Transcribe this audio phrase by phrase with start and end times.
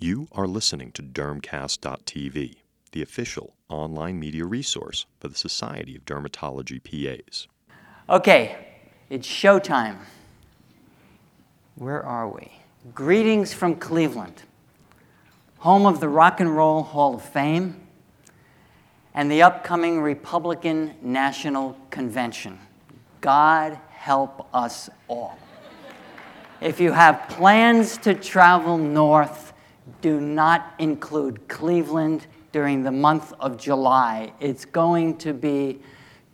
[0.00, 2.54] You are listening to Dermcast.tv,
[2.92, 7.48] the official online media resource for the Society of Dermatology PAs.
[8.08, 8.56] Okay,
[9.10, 9.96] it's showtime.
[11.74, 12.52] Where are we?
[12.94, 14.44] Greetings from Cleveland,
[15.58, 17.80] home of the Rock and Roll Hall of Fame
[19.14, 22.60] and the upcoming Republican National Convention.
[23.20, 25.40] God help us all.
[26.60, 29.47] If you have plans to travel north,
[30.00, 34.32] do not include Cleveland during the month of July.
[34.40, 35.80] It's going to be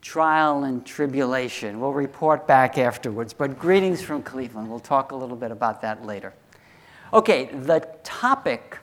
[0.01, 1.81] trial and tribulation.
[1.81, 4.69] We'll report back afterwards, but greetings from Cleveland.
[4.69, 6.35] We'll talk a little bit about that later.
[7.13, 8.79] Okay, the topic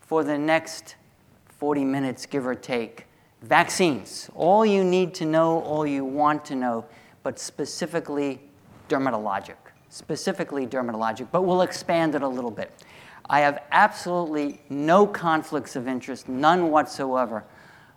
[0.00, 0.96] for the next
[1.58, 3.06] 40 minutes, give or take
[3.42, 4.30] vaccines.
[4.34, 6.84] All you need to know, all you want to know,
[7.22, 8.40] but specifically
[8.88, 9.56] dermatologic.
[9.88, 12.70] Specifically dermatologic, but we'll expand it a little bit.
[13.28, 17.44] I have absolutely no conflicts of interest, none whatsoever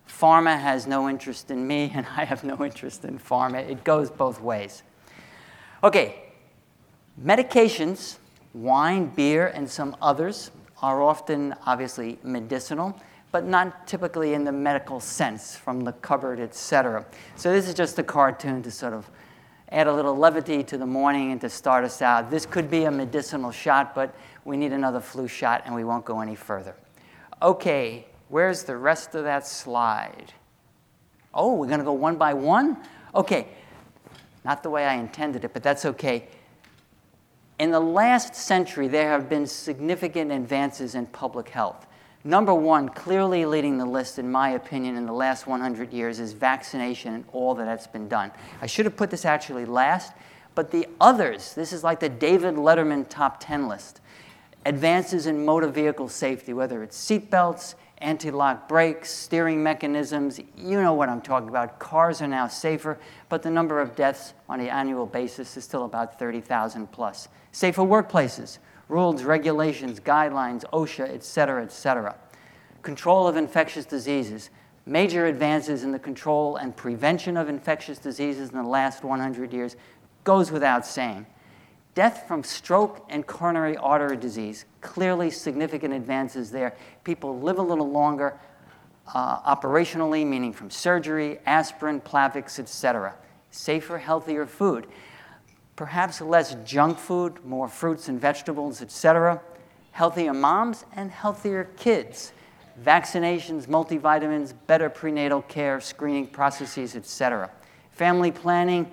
[0.10, 3.68] Pharma has no interest in me, and I have no interest in pharma.
[3.70, 4.84] It goes both ways.
[5.84, 6.24] Okay,
[7.24, 8.18] medications,
[8.54, 13.00] wine, beer, and some others are often obviously medicinal,
[13.32, 17.06] but not typically in the medical sense from the cupboard, etc.
[17.36, 19.10] So this is just a cartoon to sort of
[19.72, 22.32] add a little levity to the morning and to start us out.
[22.32, 24.14] This could be a medicinal shot, but
[24.46, 26.76] we need another flu shot and we won't go any further.
[27.42, 30.34] Okay, Where's the rest of that slide?
[31.34, 32.78] Oh, we're going to go one by one?
[33.14, 33.48] Okay,
[34.46, 36.28] not the way I intended it, but that's okay.
[37.60, 41.88] In the last century, there have been significant advances in public health.
[42.24, 46.34] Number one, clearly leading the list, in my opinion, in the last 100 years is
[46.34, 48.32] vaccination and all that that's been done.
[48.62, 50.14] I should have put this actually last,
[50.54, 54.02] but the others, this is like the David Letterman top 10 list.
[54.70, 60.40] Advances in motor vehicle safety, whether it's seatbelts, anti-lock brakes, steering mechanisms.
[60.56, 61.80] You know what I'm talking about.
[61.80, 65.86] Cars are now safer, but the number of deaths on an annual basis is still
[65.86, 67.30] about 30,000 plus.
[67.52, 72.16] Safer workplaces, rules, regulations, guidelines, OSHA, et cetera, et cetera.
[72.84, 74.52] Control of infectious diseases.
[74.86, 79.76] Major advances in the control and prevention of infectious diseases in the last 100 years
[80.26, 81.26] goes without saying.
[82.00, 86.74] Death from stroke and coronary artery disease, clearly significant advances there.
[87.04, 88.40] People live a little longer
[89.14, 93.16] uh, operationally, meaning from surgery, aspirin, Plavix, etc.
[93.52, 94.88] Safer, healthier food.
[95.76, 99.42] Perhaps less junk food, more fruits and vegetables, etc.
[99.92, 102.32] Healthier moms and healthier kids.
[102.82, 107.52] Vaccinations, multivitamins, better prenatal care, screening processes, etc.
[107.92, 108.90] Family planning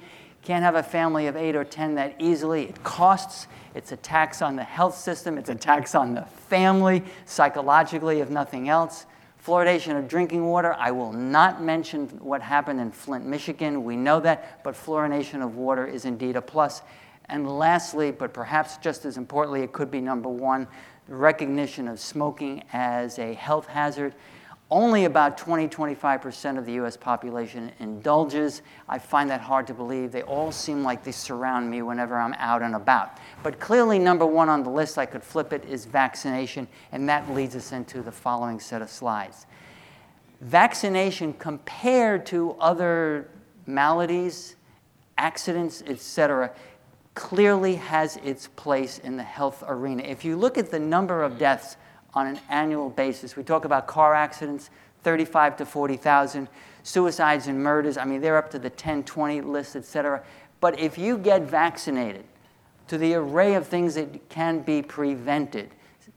[0.47, 2.67] can't have a family of eight or 10 that easily.
[2.67, 7.03] It costs, it's a tax on the health system, it's a tax on the family,
[7.25, 9.07] psychologically, if nothing else.
[9.45, 13.83] Fluoridation of drinking water, I will not mention what happened in Flint, Michigan.
[13.83, 16.83] We know that, but fluorination of water is indeed a plus.
[17.28, 20.69] And lastly, but perhaps just as importantly, it could be number one,
[21.09, 24.15] recognition of smoking as a health hazard
[24.71, 28.62] only about 20 25% of the US population indulges.
[28.88, 30.10] I find that hard to believe.
[30.10, 33.19] They all seem like they surround me whenever I'm out and about.
[33.43, 37.31] But clearly, number one on the list, I could flip it, is vaccination, and that
[37.31, 39.47] leads us into the following set of slides.
[40.41, 43.28] Vaccination compared to other
[43.66, 44.56] maladies,
[45.16, 46.50] accidents, etc.,
[47.15, 50.03] clearly has its place in the health arena.
[50.03, 51.77] If you look at the number of deaths
[52.16, 53.37] on an annual basis.
[53.37, 54.71] We talk about car accidents,
[55.04, 56.49] 35 to 40,000,
[56.82, 57.99] suicides and murders.
[57.99, 60.25] I mean, they're up to the 10, 20 list, et cetera.
[60.60, 62.25] But if you get vaccinated
[62.88, 65.71] to the array of things that can be prevented,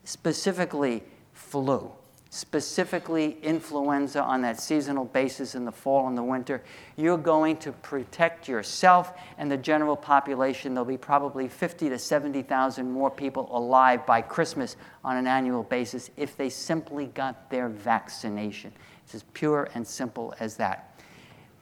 [0.04, 1.02] specifically
[1.34, 1.92] flu,
[2.30, 6.62] specifically influenza on that seasonal basis in the fall and the winter,
[6.96, 10.72] you're going to protect yourself and the general population.
[10.72, 16.10] There'll be probably 50 to 70,000 more people alive by Christmas on an annual basis
[16.16, 18.72] if they simply got their vaccination.
[19.04, 21.00] It's as pure and simple as that.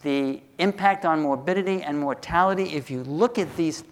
[0.03, 3.85] The impact on morbidity and mortality, if you look at these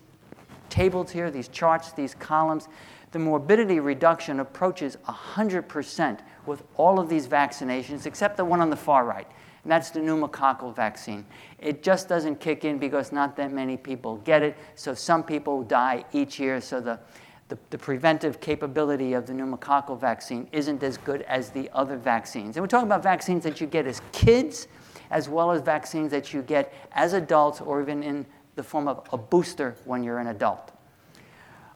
[0.68, 2.68] tables here, these charts, these columns,
[3.12, 8.76] the morbidity reduction approaches 100% with all of these vaccinations, except the one on the
[8.76, 9.26] far right.
[9.66, 11.26] And that's the pneumococcal vaccine.
[11.58, 14.56] It just doesn't kick in because not that many people get it.
[14.76, 16.60] So some people die each year.
[16.60, 17.00] So the,
[17.48, 22.56] the, the, preventive capability of the pneumococcal vaccine isn't as good as the other vaccines.
[22.56, 24.68] And we're talking about vaccines that you get as kids,
[25.10, 28.24] as well as vaccines that you get as adults or even in
[28.54, 30.75] the form of a booster when you're an adult.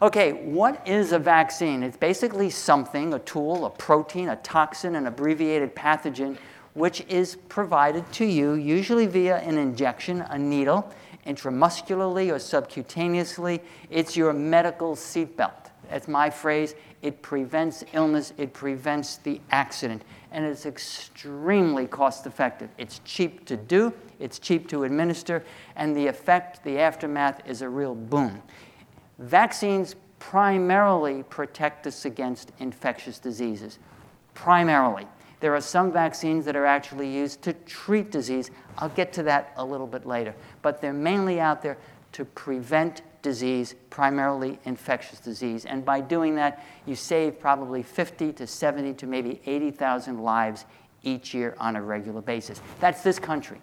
[0.03, 1.83] Okay, what is a vaccine?
[1.83, 6.39] It's basically something, a tool, a protein, a toxin, an abbreviated pathogen,
[6.73, 10.91] which is provided to you, usually via an injection, a needle,
[11.27, 13.61] intramuscularly or subcutaneously.
[13.91, 15.67] It's your medical seatbelt.
[15.91, 16.75] That's my phrase.
[17.03, 20.03] It prevents illness, it prevents the accident,
[20.33, 22.71] and it's extremely cost effective.
[22.79, 25.45] It's cheap to do, it's cheap to administer,
[25.77, 28.41] and the effect, the aftermath, is a real boon.
[29.21, 33.79] Vaccines primarily protect us against infectious diseases.
[34.35, 35.07] Primarily.
[35.41, 38.51] There are some vaccines that are actually used to treat disease.
[38.79, 40.35] I'll get to that a little bit later.
[40.63, 41.79] But they're mainly out there
[42.13, 45.65] to prevent disease, primarily infectious disease.
[45.67, 50.65] And by doing that, you save probably 50 to 70 to maybe 80,000 lives
[51.03, 52.61] each year on a regular basis.
[52.79, 53.61] That's this country.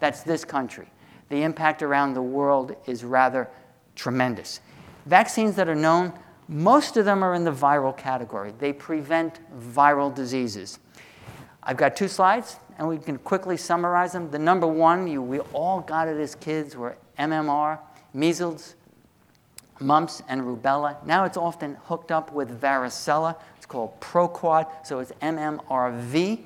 [0.00, 0.88] That's this country.
[1.28, 3.48] The impact around the world is rather
[3.94, 4.60] tremendous.
[5.06, 6.12] Vaccines that are known,
[6.48, 8.52] most of them are in the viral category.
[8.58, 10.78] They prevent viral diseases.
[11.62, 14.30] I've got two slides, and we can quickly summarize them.
[14.30, 17.78] The number one, you, we all got it as kids, were MMR,
[18.12, 18.74] measles,
[19.80, 21.04] mumps, and rubella.
[21.06, 23.36] Now it's often hooked up with varicella.
[23.56, 26.40] It's called Proquad, so it's MMRV.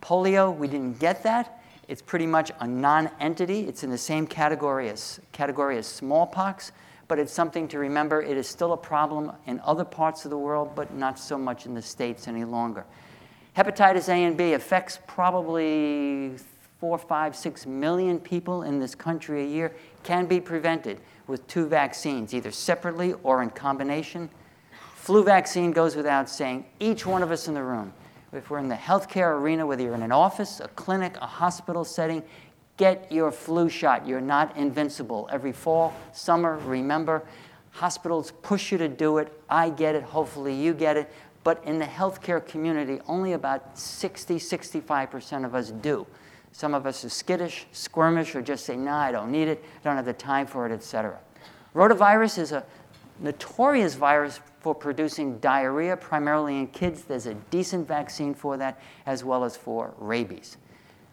[0.00, 1.62] Polio, we didn't get that.
[1.88, 3.66] It's pretty much a non-entity.
[3.66, 6.72] It's in the same category as, category as smallpox,
[7.12, 8.22] but it's something to remember.
[8.22, 11.66] It is still a problem in other parts of the world, but not so much
[11.66, 12.86] in the States any longer.
[13.54, 16.36] Hepatitis A and B affects probably
[16.80, 21.66] four, five, six million people in this country a year, can be prevented with two
[21.66, 24.30] vaccines, either separately or in combination.
[24.94, 26.64] Flu vaccine goes without saying.
[26.80, 27.92] Each one of us in the room,
[28.32, 31.84] if we're in the healthcare arena, whether you're in an office, a clinic, a hospital
[31.84, 32.22] setting,
[32.82, 34.08] get your flu shot.
[34.08, 35.28] You're not invincible.
[35.30, 37.22] Every fall, summer, remember,
[37.70, 39.32] hospitals push you to do it.
[39.48, 40.02] I get it.
[40.02, 41.08] Hopefully, you get it.
[41.44, 46.04] But in the healthcare community, only about 60, 65% of us do.
[46.50, 49.84] Some of us are skittish, squirmish, or just say, nah, I don't need it, I
[49.84, 51.20] don't have the time for it, etc.
[51.76, 52.64] Rotavirus is a
[53.20, 57.02] notorious virus for producing diarrhea, primarily in kids.
[57.04, 60.56] There's a decent vaccine for that, as well as for rabies.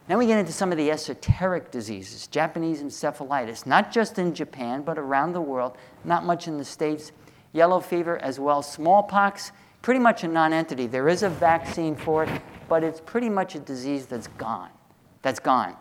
[0.10, 4.82] Now we get into some of the esoteric diseases, Japanese encephalitis, not just in Japan,
[4.82, 7.12] but around the world, not much in the States.
[7.54, 9.52] Yellow fever as well, smallpox,
[9.84, 10.88] pretty much a non-entity.
[10.88, 14.72] There is a vaccine for it, but it's pretty much a disease that's gone.
[15.22, 15.76] That's gone.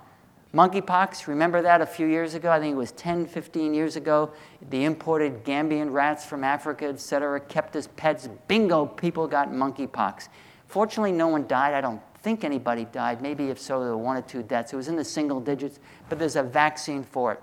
[0.53, 2.51] Monkeypox, remember that a few years ago?
[2.51, 4.33] I think it was 10, 15 years ago.
[4.69, 8.29] The imported Gambian rats from Africa, et cetera, kept as pets.
[8.47, 10.29] Bingo, people got monkeypox.
[10.67, 11.73] Fortunately, no one died.
[11.73, 13.23] I don't think anybody died.
[13.23, 14.73] Maybe if so, there were one or two deaths.
[14.73, 15.79] It was in the single digits,
[16.09, 17.43] but there's a vaccine for it.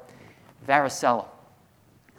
[0.67, 1.25] Varicella,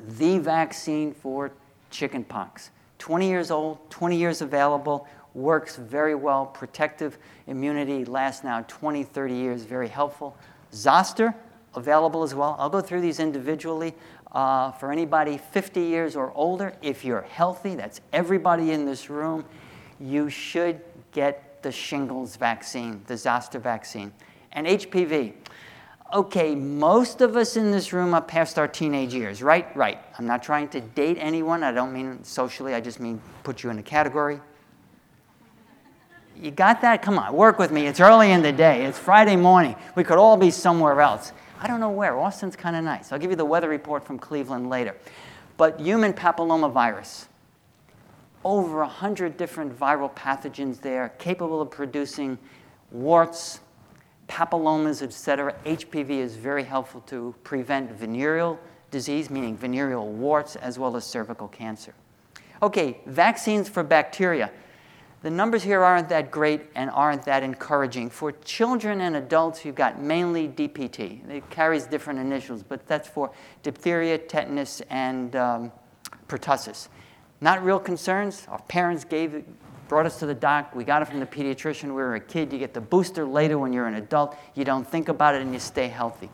[0.01, 1.53] the vaccine for
[1.91, 2.71] chickenpox.
[2.99, 6.47] 20 years old, 20 years available, works very well.
[6.47, 10.37] Protective immunity lasts now 20, 30 years, very helpful.
[10.73, 11.35] Zoster,
[11.75, 12.57] available as well.
[12.59, 13.95] I'll go through these individually.
[14.33, 19.45] Uh, for anybody 50 years or older, if you're healthy, that's everybody in this room,
[20.01, 20.81] you should
[21.13, 24.13] get the shingles vaccine, the Zoster vaccine.
[24.53, 25.33] And HPV.
[26.15, 29.77] Okay, most of us in this room are past our teenage years, right?
[29.77, 29.99] Right.
[30.17, 31.65] I'm not trying to date anyone.
[31.65, 34.41] I don't mean socially, I just mean put you in a category.
[36.41, 37.03] You got that?
[37.03, 37.89] Come on, work with me.
[37.89, 38.85] It's early in the day.
[38.85, 39.75] It's Friday morning.
[39.97, 41.33] We could all be somewhere else.
[41.59, 42.17] I don't know where.
[42.17, 43.11] Austin's kind of nice.
[43.11, 44.95] I'll give you the weather report from Cleveland later.
[45.57, 47.27] But human papillomavirus,
[48.47, 52.39] over 100 different viral pathogens there, capable of producing
[52.93, 53.59] warts,
[54.29, 55.53] papillomas, etc.
[55.65, 58.57] HPV is very helpful to prevent venereal
[58.93, 61.93] disease, meaning venereal warts, as well as cervical cancer.
[62.63, 64.53] Okay, vaccines for bacteria.
[65.23, 68.11] The numbers here aren't that great and aren't that encouraging.
[68.11, 71.29] For children and adults, you've got mainly DPT.
[71.29, 73.33] It carries different initials, but that's for
[73.65, 75.73] diphtheria, tetanus, and um,
[76.29, 76.87] pertussis.
[77.41, 78.47] Not real concerns.
[78.49, 79.45] Our parents gave
[79.89, 80.75] brought us to the doc.
[80.75, 81.85] We got it from the pediatrician.
[81.85, 82.53] We were a kid.
[82.53, 84.37] You get the booster later when you're an adult.
[84.55, 86.29] You don't think about it and you stay healthy.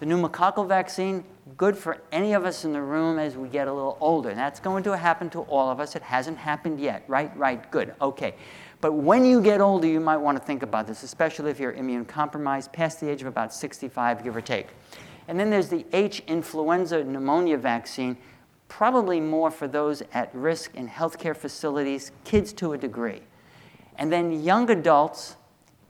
[0.00, 1.24] The pneumococcal vaccine,
[1.56, 4.30] good for any of us in the room as we get a little older.
[4.30, 5.96] And that's going to happen to all of us.
[5.96, 7.34] It hasn't happened yet, right?
[7.36, 8.34] Right, good, okay.
[8.80, 11.72] But when you get older, you might want to think about this, especially if you're
[11.72, 14.68] immune compromised, past the age of about 65, give or take.
[15.28, 18.16] And then there's the H influenza pneumonia vaccine,
[18.68, 23.22] probably more for those at risk in healthcare facilities, kids to a degree.
[23.96, 25.36] And then young adults,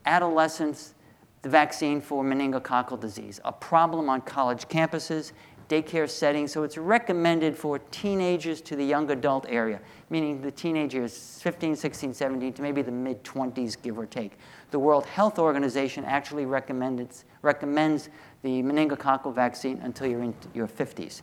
[0.04, 0.94] adolescents,
[1.42, 5.32] the vaccine for meningococcal disease, a problem on college campuses,
[5.68, 6.52] daycare settings.
[6.52, 12.14] So it's recommended for teenagers to the young adult area, meaning the teenagers 15, 16,
[12.14, 14.38] 17 to maybe the mid 20s, give or take.
[14.70, 18.08] The World Health Organization actually recommends, recommends
[18.42, 21.22] the meningococcal vaccine until you're in your 50s.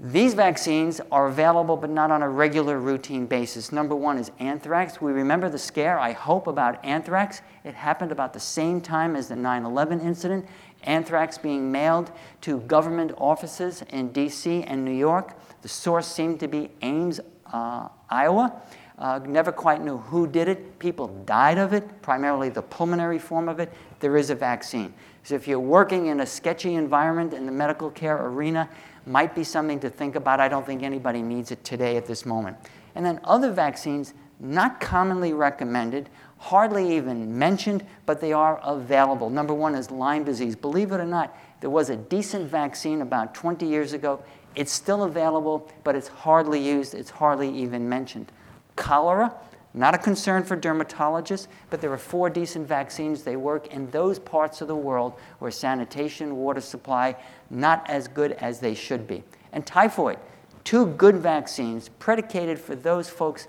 [0.00, 3.70] These vaccines are available, but not on a regular routine basis.
[3.70, 5.00] Number one is anthrax.
[5.00, 7.40] We remember the scare, I hope, about anthrax.
[7.62, 10.46] It happened about the same time as the 9 11 incident.
[10.84, 15.36] Anthrax being mailed to government offices in DC and New York.
[15.62, 17.20] The source seemed to be Ames,
[17.52, 18.60] uh, Iowa.
[18.98, 20.78] Uh, never quite knew who did it.
[20.78, 23.72] People died of it, primarily the pulmonary form of it.
[24.00, 24.92] There is a vaccine.
[25.24, 28.68] So if you're working in a sketchy environment in the medical care arena,
[29.06, 30.40] might be something to think about.
[30.40, 32.56] I don't think anybody needs it today at this moment.
[32.94, 39.30] And then other vaccines, not commonly recommended, hardly even mentioned, but they are available.
[39.30, 40.56] Number one is Lyme disease.
[40.56, 44.22] Believe it or not, there was a decent vaccine about 20 years ago.
[44.54, 48.32] It's still available, but it's hardly used, it's hardly even mentioned.
[48.76, 49.32] Cholera,
[49.74, 53.22] not a concern for dermatologists, but there are four decent vaccines.
[53.22, 57.16] They work in those parts of the world where sanitation, water supply,
[57.48, 59.22] not as good as they should be.
[59.52, 60.18] And typhoid,
[60.64, 63.48] two good vaccines predicated for those folks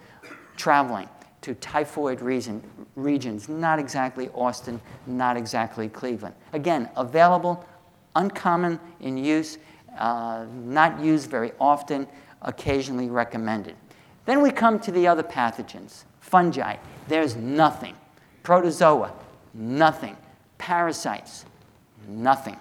[0.56, 1.10] traveling
[1.42, 2.64] to typhoid region,
[2.96, 6.36] regions, not exactly Austin, not exactly Cleveland.
[6.54, 7.66] Again, available,
[8.16, 9.58] uncommon in use,
[9.98, 12.08] uh, not used very often,
[12.44, 13.76] occasionally recommended.
[14.26, 16.04] Then we come to the other pathogens
[16.34, 16.78] fungi,
[17.08, 17.96] there's nothing.
[18.42, 19.14] Protozoa,
[19.54, 20.18] nothing.
[20.58, 21.46] Parasites,
[22.08, 22.58] nothing.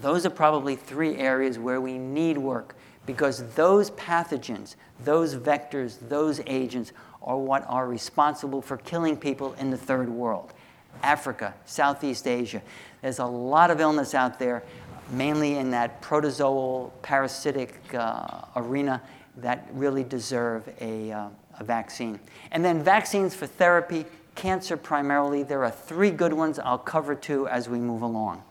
[0.00, 6.40] Those are probably three areas where we need work because those pathogens, those vectors, those
[6.46, 6.92] agents
[7.22, 10.54] are what are responsible for killing people in the third world.
[11.02, 12.62] Africa, Southeast Asia.
[13.02, 14.62] There's a lot of illness out there,
[15.10, 19.02] mainly in that protozoal parasitic uh, arena,
[19.38, 22.20] that really deserve a, uh, a vaccine.
[22.50, 25.42] And then vaccines for therapy, cancer primarily.
[25.42, 26.58] There are three good ones.
[26.58, 28.42] I'll cover two as we move along.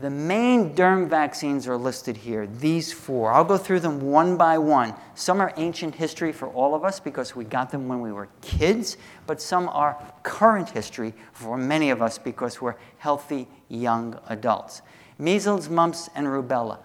[0.00, 3.32] The main derm vaccines are listed here, these four.
[3.32, 4.94] I'll go through them one by one.
[5.14, 8.28] Some are ancient history for all of us because we got them when we were
[8.40, 14.80] kids, but some are current history for many of us because we're healthy young adults.
[15.18, 16.78] Measles, mumps, and rubella.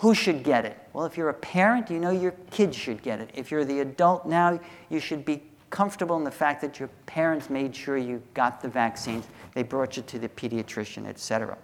[0.00, 0.78] Who should get it?
[0.94, 3.30] Well, if you're a parent, you know your kids should get it.
[3.34, 7.50] If you're the adult now, you should be comfortable in the fact that your parents
[7.50, 11.56] made sure you got the vaccines, they brought you to the pediatrician, et cetera.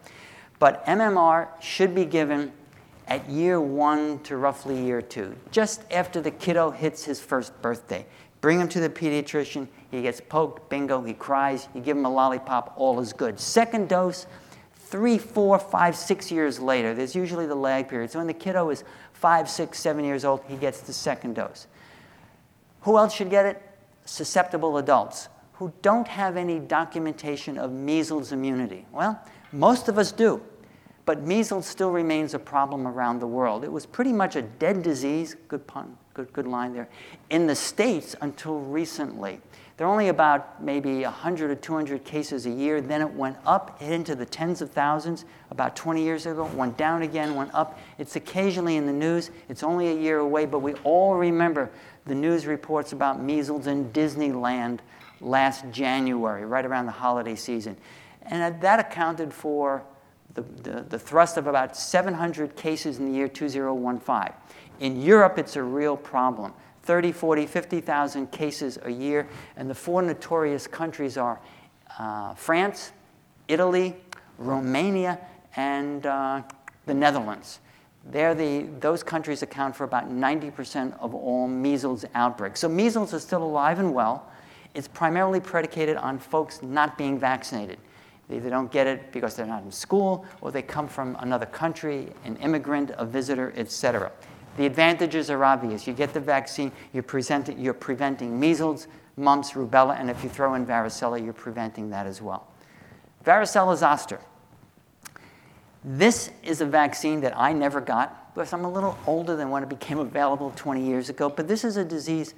[0.58, 2.52] But MMR should be given
[3.08, 8.04] at year one to roughly year two, just after the kiddo hits his first birthday.
[8.42, 12.10] Bring him to the pediatrician, he gets poked, bingo, he cries, you give him a
[12.10, 13.40] lollipop, all is good.
[13.40, 14.26] Second dose,
[14.96, 16.94] three, four, five, six years later.
[16.94, 18.10] There's usually the lag period.
[18.10, 21.66] So when the kiddo is five, six, seven years old, he gets the second dose.
[22.80, 23.62] Who else should get it?
[24.06, 28.86] Susceptible adults who don't have any documentation of measles immunity.
[28.90, 29.20] Well,
[29.52, 30.40] most of us do,
[31.04, 33.64] but measles still remains a problem around the world.
[33.64, 36.88] It was pretty much a dead disease, good pun, good, good line there,
[37.28, 39.40] in the States until recently.
[39.76, 42.80] There are only about maybe 100 or 200 cases a year.
[42.80, 47.02] Then it went up into the tens of thousands about 20 years ago, went down
[47.02, 47.78] again, went up.
[47.98, 49.30] It's occasionally in the news.
[49.50, 51.70] It's only a year away, but we all remember
[52.06, 54.78] the news reports about measles in Disneyland
[55.20, 57.76] last January, right around the holiday season.
[58.22, 59.84] And that accounted for
[60.34, 64.32] the, the, the thrust of about 700 cases in the year 2015.
[64.80, 66.54] In Europe, it's a real problem.
[66.86, 69.28] 30, 40, 50,000 cases a year.
[69.56, 71.40] And the four notorious countries are
[71.98, 72.92] uh, France,
[73.48, 73.96] Italy,
[74.38, 75.18] Romania,
[75.56, 76.42] and uh,
[76.86, 77.60] the Netherlands.
[78.12, 82.60] The, those countries account for about 90% of all measles outbreaks.
[82.60, 84.30] So measles is still alive and well.
[84.74, 87.78] It's primarily predicated on folks not being vaccinated.
[88.28, 91.46] They either don't get it because they're not in school, or they come from another
[91.46, 94.12] country, an immigrant, a visitor, etc.
[94.56, 95.86] The advantages are obvious.
[95.86, 97.04] You get the vaccine, you're,
[97.56, 102.22] you're preventing measles, mumps, rubella, and if you throw in varicella, you're preventing that as
[102.22, 102.46] well.
[103.24, 104.20] Varicella zoster.
[105.84, 109.62] This is a vaccine that I never got because I'm a little older than when
[109.62, 112.34] it became available 20 years ago, but this is a disease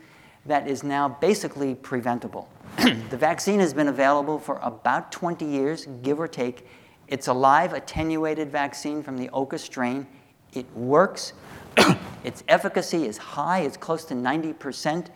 [0.46, 2.48] that is now basically preventable.
[2.76, 6.66] the vaccine has been available for about 20 years, give or take.
[7.08, 10.06] It's a live attenuated vaccine from the Oka strain.
[10.52, 11.32] It works.
[12.24, 15.08] its efficacy is high, it's close to 90%,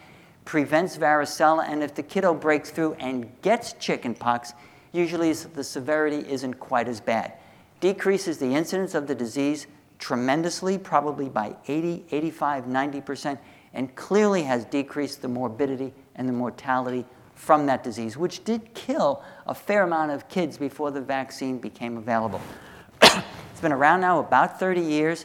[0.45, 4.52] prevents varicella, and if the kiddo breaks through and gets chickenpox,
[4.92, 7.33] usually the severity isn't quite as bad.
[7.81, 9.66] Decreases the incidence of the disease
[9.99, 13.38] tremendously, probably by 80, 85, 90%,
[13.75, 17.04] and clearly has decreased the morbidity and the mortality
[17.35, 21.97] from that disease, which did kill a fair amount of kids before the vaccine became
[21.97, 22.40] available.
[23.02, 25.25] it's been around now about 30 years,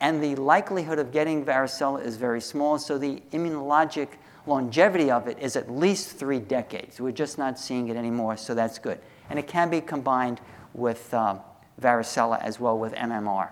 [0.00, 4.08] and the likelihood of getting varicella is very small, so the immunologic
[4.46, 7.00] longevity of it is at least three decades.
[7.00, 9.00] We're just not seeing it anymore, so that's good.
[9.30, 10.40] And it can be combined
[10.74, 11.36] with uh,
[11.80, 13.50] varicella as well with MMR.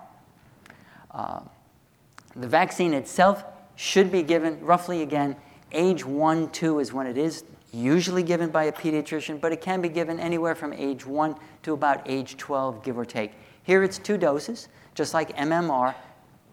[1.11, 1.41] Uh,
[2.35, 3.43] the vaccine itself
[3.75, 5.35] should be given roughly again,
[5.71, 9.81] age one, two is when it is usually given by a pediatrician, but it can
[9.81, 13.33] be given anywhere from age one to about age 12, give or take.
[13.63, 15.93] Here it's two doses, just like MMR,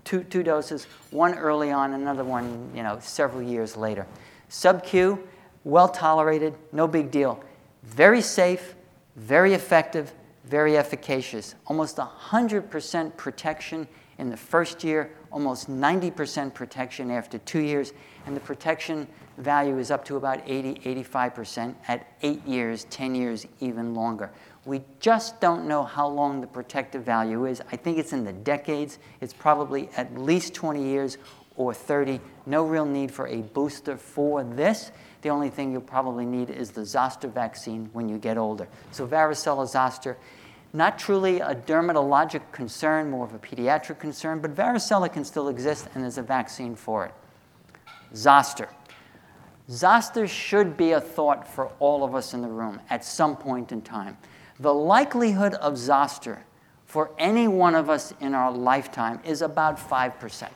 [0.05, 4.07] two, two doses, one early on, another one, you know, several years later.
[4.49, 5.27] Sub-Q,
[5.65, 7.43] well tolerated, no big deal.
[7.85, 8.75] Very safe,
[9.17, 10.13] very effective,
[10.45, 11.55] very efficacious.
[11.67, 13.87] Almost 100% protection
[14.19, 17.93] in the first year, almost 90% protection after two years,
[18.27, 19.07] and the protection
[19.39, 24.31] value is up to about 80, 85% at eight years, 10 years, even longer.
[24.65, 27.61] We just don't know how long the protective value is.
[27.73, 28.99] I think it's in the decades.
[29.21, 31.19] It's probably at least 20 years
[31.57, 32.21] or 30.
[32.47, 34.93] No real need for a booster for this.
[35.23, 38.69] The only thing you'll probably need is the zoster vaccine when you get older.
[38.93, 40.17] So varicella zoster,
[40.73, 45.89] not truly a dermatologic concern, more of a pediatric concern, but varicella can still exist
[45.95, 47.15] and there's a vaccine for it.
[48.15, 48.69] Zoster.
[49.69, 53.73] Zoster should be a thought for all of us in the room at some point
[53.73, 54.17] in time.
[54.63, 56.45] The likelihood of zoster
[56.87, 60.49] for any one of us in our lifetime is about 5%.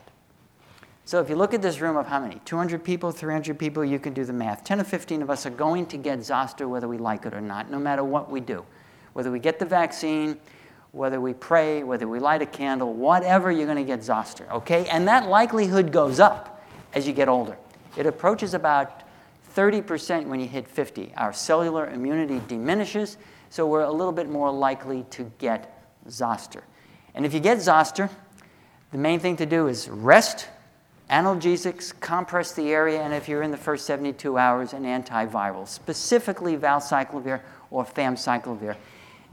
[1.04, 2.40] So if you look at this room of how many?
[2.44, 4.62] 200 people, 300 people, you can do the math.
[4.62, 7.40] 10 or 15 of us are going to get zoster whether we like it or
[7.40, 8.64] not, no matter what we do.
[9.12, 10.38] Whether we get the vaccine,
[10.92, 14.86] whether we pray, whether we light a candle, whatever, you're going to get zoster, okay?
[14.86, 17.56] And that likelihood goes up as you get older.
[17.96, 19.02] It approaches about
[19.56, 21.12] 30% when you hit 50.
[21.16, 23.16] Our cellular immunity diminishes,
[23.50, 26.62] so we're a little bit more likely to get zoster.
[27.14, 28.10] And if you get zoster,
[28.92, 30.48] the main thing to do is rest,
[31.10, 36.56] analgesics, compress the area, and if you're in the first 72 hours, an antiviral, specifically
[36.56, 38.76] valacyclovir or famciclovir.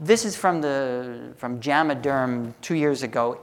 [0.00, 3.40] This is from, the, from JAMA Derm two years ago.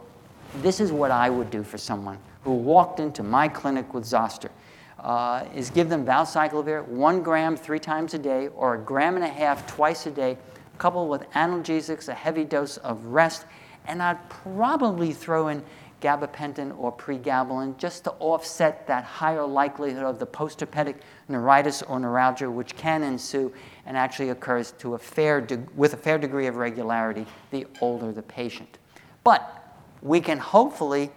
[0.56, 4.52] This is what I would do for someone who walked into my clinic with zoster.
[5.00, 9.24] Uh, is give them valacyclovir, one gram three times a day, or a gram and
[9.24, 10.38] a half twice a day,
[10.82, 13.46] coupled with analgesics, a heavy dose of rest,
[13.86, 15.62] and I'd probably throw in
[16.02, 20.96] gabapentin or pregabalin just to offset that higher likelihood of the postherpetic
[21.30, 23.54] neuritis or neuralgia, which can ensue
[23.86, 28.12] and actually occurs to a fair de- with a fair degree of regularity the older
[28.12, 28.80] the patient.
[29.24, 31.12] But we can hopefully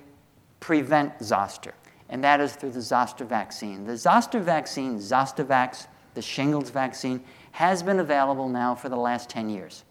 [0.61, 1.73] prevent zoster,
[2.11, 3.87] and that is through the zoster vaccine.
[3.87, 7.25] The zoster vaccine, Zostavax, the shingles vaccine,
[7.55, 9.85] has been available now for the last 10 years,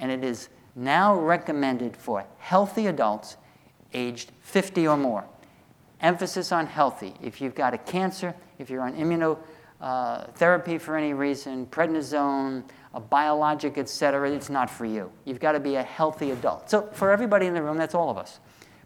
[0.00, 3.36] and it is now recommended for healthy adults
[3.94, 5.24] aged 50 or more.
[6.00, 7.14] Emphasis on healthy.
[7.22, 13.78] If you've got a cancer, if you're on immunotherapy for any reason, prednisone, a biologic,
[13.78, 15.12] et cetera, it's not for you.
[15.24, 16.68] You've got to be a healthy adult.
[16.68, 18.40] So for everybody in the room, that's all of us.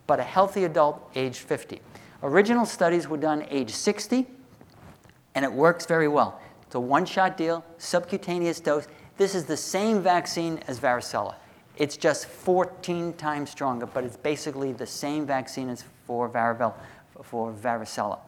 [0.06, 1.80] But a healthy adult aged 50.
[2.22, 4.26] Original studies were done age 60,
[5.35, 6.38] and it works very well.
[6.70, 8.87] It's a one-shot deal, subcutaneous dose.
[9.16, 11.35] This is the same vaccine as varicella.
[11.76, 16.72] It's just 14 times stronger, but it's basically the same vaccine as for, Varivel,
[17.24, 18.20] for varicella.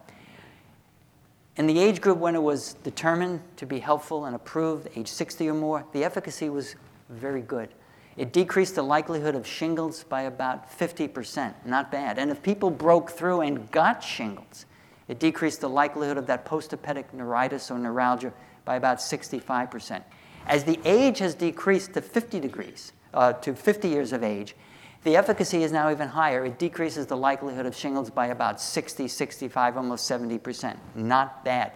[1.57, 5.49] In the age group when it was determined to be helpful and approved, age 60
[5.49, 6.75] or more, the efficacy was
[7.11, 7.69] very good.
[8.17, 12.19] It decreased the likelihood of shingles by about 50%, not bad.
[12.19, 14.67] And if people broke through and got shingles,
[15.13, 18.33] it decreased the likelihood of that postherpetic neuritis or neuralgia
[18.65, 20.03] by about 65%.
[20.47, 24.57] As the age has decreased to 50 degrees, uh, to 50 years of age,
[25.05, 26.47] the efficacy is now even higher.
[26.47, 30.79] It decreases the likelihood of shingles by about 60, 65, almost 70%.
[30.95, 31.73] Not bad.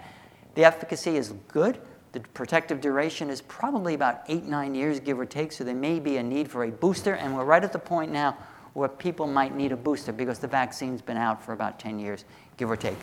[0.55, 1.79] The efficacy is good.
[2.13, 6.01] The protective duration is probably about eight, nine years, give or take, so there may
[6.01, 7.17] be a need for a booster.
[7.17, 8.39] And we're right at the point now
[8.77, 12.27] where people might need a booster because the vaccine's been out for about 10 years,
[12.59, 12.99] give or take.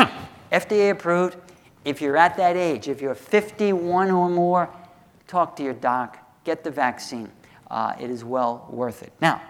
[0.52, 1.36] FDA approved.
[1.84, 4.68] If you're at that age, if you're 51 or more,
[5.26, 7.30] talk to your doc, get the vaccine
[7.70, 9.12] uh, it is well worth it.
[9.20, 9.40] Now,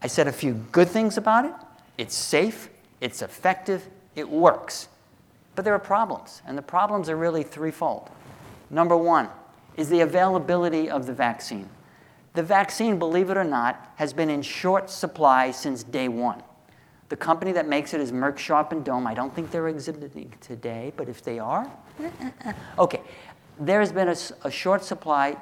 [0.00, 1.52] I said a few good things about it.
[1.98, 2.68] It's safe,
[3.00, 4.88] it's effective, it works.
[5.56, 8.10] But there are problems, and the problems are really threefold.
[8.70, 9.28] Number one
[9.76, 11.68] is the availability of the vaccine.
[12.34, 16.42] The vaccine, believe it or not, has been in short supply since day one.
[17.08, 19.06] The company that makes it is Merck Sharp and Dohme.
[19.06, 21.70] I don't think they're exhibiting today, but if they are,
[22.78, 23.00] okay.
[23.60, 25.36] There has been a, a short supply.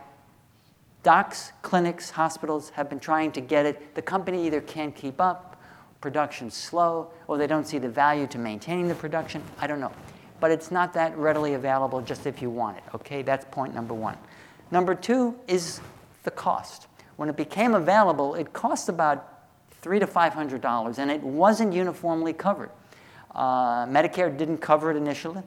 [1.03, 3.95] Docs, clinics, hospitals have been trying to get it.
[3.95, 5.61] The company either can't keep up,
[6.01, 9.43] production's slow, or they don't see the value to maintaining the production.
[9.61, 9.93] I don't know.
[10.41, 12.85] But it's not that readily available just if you want it.
[12.95, 14.17] Okay, that's point number one.
[14.71, 15.81] Number two is
[16.23, 16.87] the cost.
[17.17, 19.36] When it became available, it cost about
[19.83, 22.71] three to five hundred dollars, and it wasn't uniformly covered.
[23.35, 25.43] Uh, Medicare didn't cover it initially.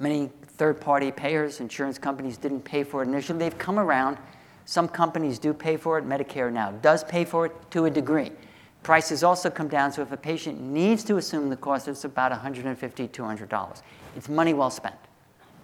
[0.00, 3.38] Many third-party payers, insurance companies didn't pay for it initially.
[3.38, 4.18] They've come around.
[4.64, 6.04] Some companies do pay for it.
[6.04, 8.32] Medicare now does pay for it to a degree.
[8.82, 12.32] Prices also come down, so if a patient needs to assume the cost, it's about
[12.32, 13.82] $150, $200.
[14.16, 14.96] It's money well spent.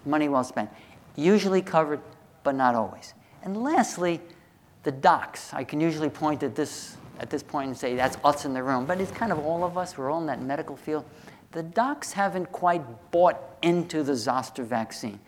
[0.07, 0.71] Money well spent.
[1.17, 2.01] Usually covered,
[2.45, 3.15] but not always.
[3.43, 4.21] And lastly,
[4.85, 5.53] the docs.
[5.53, 8.63] I can usually point at this at this point and say that's us in the
[8.63, 9.99] room, but it's kind of all of us.
[9.99, 11.05] We're all in that medical field.
[11.53, 15.19] The docs haven't quite bought into the zoster vaccine.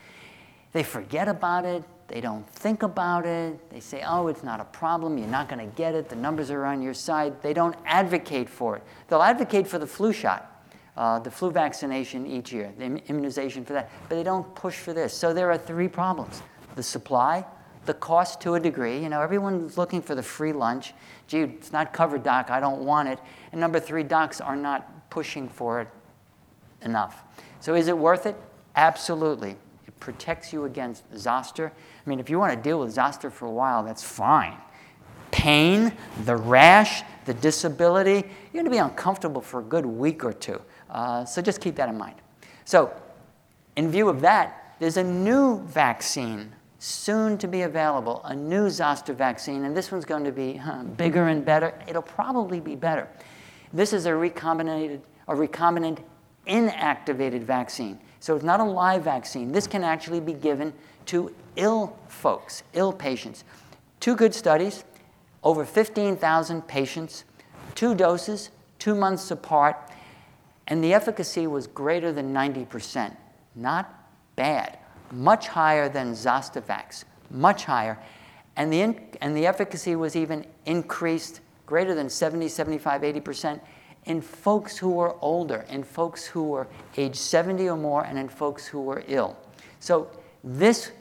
[0.72, 1.82] They forget about it.
[2.08, 3.70] They don't think about it.
[3.70, 5.16] They say, oh, it's not a problem.
[5.16, 6.08] You're not going to get it.
[6.08, 7.40] The numbers are on your side.
[7.40, 8.82] They don't advocate for it.
[9.08, 10.64] They'll advocate for the flu shot,
[10.96, 14.92] uh, the flu vaccination each year, the immunization for that, but they don't push for
[14.92, 15.14] this.
[15.14, 16.42] So there are three problems
[16.76, 17.44] the supply,
[17.86, 18.98] the cost to a degree.
[18.98, 20.92] You know, everyone's looking for the free lunch.
[21.26, 22.50] Gee, it's not covered, doc.
[22.50, 23.18] I don't want it.
[23.52, 25.88] And number three, docs are not pushing for it
[26.82, 27.22] enough.
[27.60, 28.36] So is it worth it?
[28.76, 29.56] Absolutely.
[29.86, 31.72] It protects you against zoster.
[31.74, 34.56] I mean, if you want to deal with zoster for a while, that's fine.
[35.30, 35.92] Pain,
[36.24, 40.60] the rash, the disability, you're going to be uncomfortable for a good week or two.
[40.88, 42.16] Uh, so just keep that in mind.
[42.64, 42.92] So,
[43.76, 49.12] in view of that, there's a new vaccine soon to be available, a new zoster
[49.12, 51.78] vaccine, and this one's going to be huh, bigger and better.
[51.86, 53.06] It'll probably be better.
[53.72, 55.98] This is a recombinant, a recombinant
[56.46, 58.00] inactivated vaccine.
[58.18, 59.52] So it's not a live vaccine.
[59.52, 60.72] This can actually be given
[61.06, 63.44] to ill folks, ill patients.
[64.00, 64.84] Two good studies,
[65.44, 67.24] over 15,000 patients,
[67.74, 69.76] two doses, two months apart,
[70.66, 73.14] and the efficacy was greater than 90%.
[73.54, 73.92] Not
[74.34, 74.79] bad
[75.12, 77.98] much higher than Zostavax, much higher.
[78.56, 83.60] And the, in, and the efficacy was even increased greater than 70, 75, 80%
[84.06, 88.28] in folks who were older, in folks who were age 70 or more, and in
[88.28, 89.36] folks who were ill.
[89.78, 90.10] So
[90.42, 90.92] this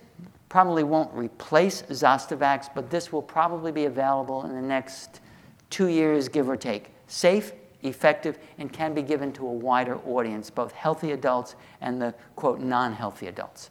[0.50, 5.22] probably won't replace Zostavax, but this will probably be available in the next
[5.70, 6.92] two years, give or take.
[7.08, 12.14] Safe, effective, and can be given to a wider audience, both healthy adults and the
[12.36, 13.70] quote non healthy adults.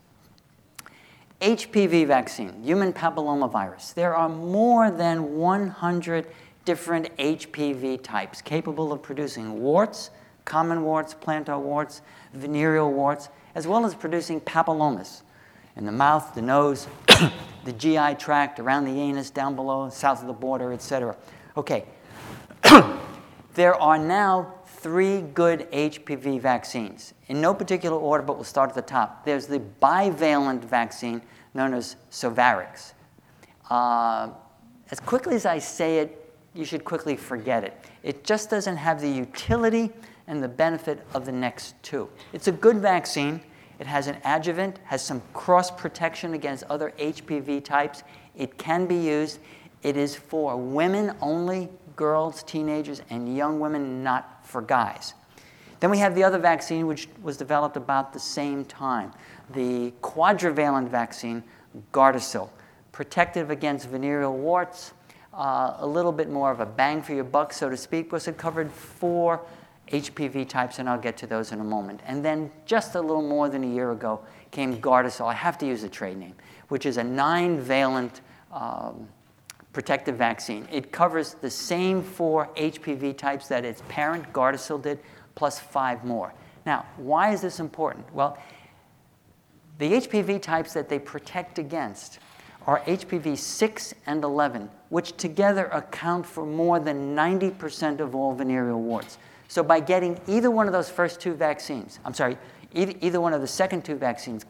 [1.41, 3.95] HPV vaccine, human papillomavirus.
[3.95, 6.27] There are more than 100
[6.65, 10.11] different HPV types capable of producing warts,
[10.45, 12.03] common warts, plantar warts,
[12.35, 15.23] venereal warts, as well as producing papillomas
[15.77, 16.89] in the mouth, the nose,
[17.65, 21.17] the GI tract, around the anus, down below, south of the border, etc.
[21.57, 21.85] Okay.
[23.55, 24.55] there are now
[24.89, 27.13] three good HPV vaccines.
[27.27, 29.23] In no particular order, but we'll start at the top.
[29.23, 31.21] There's the bivalent vaccine
[31.53, 32.95] known as Cervarix.
[33.69, 34.31] Uh,
[34.91, 37.77] as quickly as I say it, you should quickly forget it.
[38.03, 39.91] It just doesn't have the utility
[40.27, 42.09] and the benefit of the next two.
[42.33, 43.43] It's a good vaccine.
[43.79, 48.05] It has an adjuvant, has some cross protection against other HPV types.
[48.35, 49.41] It can be used.
[49.83, 55.15] It is for women only, girls, teenagers, and young women, not for guys.
[55.81, 59.13] Then we have the other vaccine, which was developed about the same time
[59.51, 61.43] the quadrivalent vaccine,
[61.93, 62.51] Gardasil,
[62.93, 64.93] protective against venereal warts,
[65.33, 68.29] uh, a little bit more of a bang for your buck, so to speak, because
[68.29, 69.41] it covered four
[69.91, 72.01] HPV types, and I'll get to those in a moment.
[72.05, 75.27] And then just a little more than a year ago came Gardasil.
[75.27, 76.35] I have to use a trade name,
[76.69, 78.21] which is a nine valent
[78.53, 79.09] um,
[79.79, 80.67] protective vaccine.
[80.73, 84.99] It covers the same four HPV types that its parent Gardasil did,
[85.37, 86.35] plus five more.
[86.67, 88.13] Now, why is this important?
[88.13, 88.37] Well,
[89.79, 92.19] the HPV types that they protect against
[92.67, 98.83] are HPV 6 and 11, which together account for more than 90% of all venereal
[98.83, 99.17] warts.
[99.47, 102.37] So by getting either one of those first two vaccines, I'm sorry,
[102.73, 104.45] either, either one of the second two vaccines,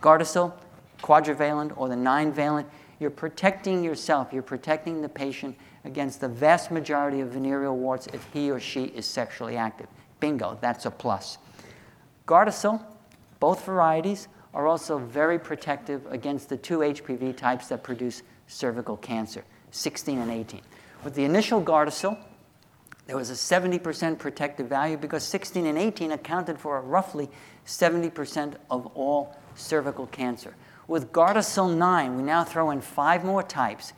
[0.00, 0.52] Gardasil,
[1.02, 2.68] quadrivalent, or the nine valent,
[3.00, 8.24] you're protecting yourself, you're protecting the patient against the vast majority of venereal warts if
[8.32, 9.86] he or she is sexually active.
[10.20, 11.38] Bingo, that's a plus.
[12.28, 12.84] Gardasil,
[13.40, 19.44] both varieties, are also very protective against the two HPV types that produce cervical cancer,
[19.70, 20.60] 16 and 18.
[21.02, 22.18] With the initial Gardasil,
[23.06, 27.28] there was a 70% protective value because 16 and 18 accounted for roughly
[27.66, 30.54] 70% of all cervical cancer.
[30.90, 33.92] With Gardasil 9, we now throw in five more types,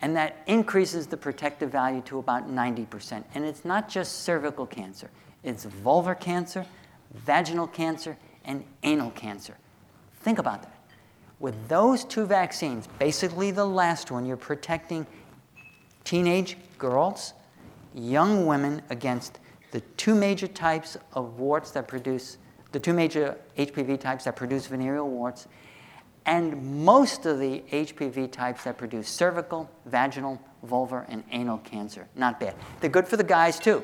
[0.00, 3.24] and that increases the protective value to about 90%.
[3.34, 5.10] And it's not just cervical cancer,
[5.44, 6.64] it's vulvar cancer,
[7.12, 9.54] vaginal cancer, and anal cancer.
[10.22, 10.80] Think about that.
[11.40, 15.06] With those two vaccines, basically the last one, you're protecting
[16.04, 17.34] teenage girls,
[17.94, 19.40] young women against
[19.72, 22.38] the two major types of warts that produce,
[22.72, 25.46] the two major HPV types that produce venereal warts,
[26.26, 32.06] and most of the HPV types that produce cervical, vaginal, vulvar, and anal cancer.
[32.14, 32.54] Not bad.
[32.80, 33.82] They're good for the guys too.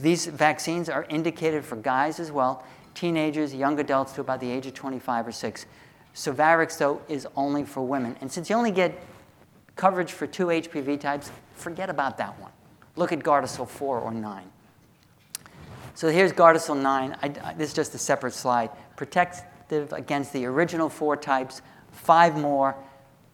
[0.00, 4.66] These vaccines are indicated for guys as well, teenagers, young adults to about the age
[4.66, 5.66] of 25 or 6.
[6.14, 8.16] Cervarix, though, is only for women.
[8.20, 9.02] And since you only get
[9.76, 12.52] coverage for two HPV types, forget about that one.
[12.96, 14.44] Look at Gardasil 4 or 9.
[15.94, 17.16] So here's Gardasil 9.
[17.22, 18.70] I, this is just a separate slide.
[19.72, 22.76] Protective against the original four types, five more,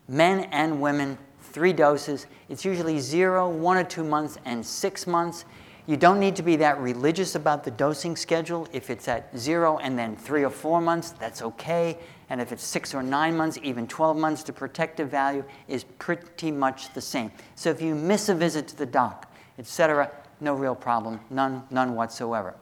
[0.07, 2.27] men and women, three doses.
[2.49, 5.45] It's usually zero, one or two months, and six months.
[5.87, 8.69] You don't need to be that religious about the dosing schedule.
[8.73, 11.99] If it's at zero and then three or four months, that's okay.
[12.31, 16.53] And if it's six or nine months, even 12 months, the protective value is pretty
[16.53, 17.33] much the same.
[17.57, 20.09] So if you miss a visit to the doc, etc.,
[20.41, 22.55] no real problem, none, none whatsoever.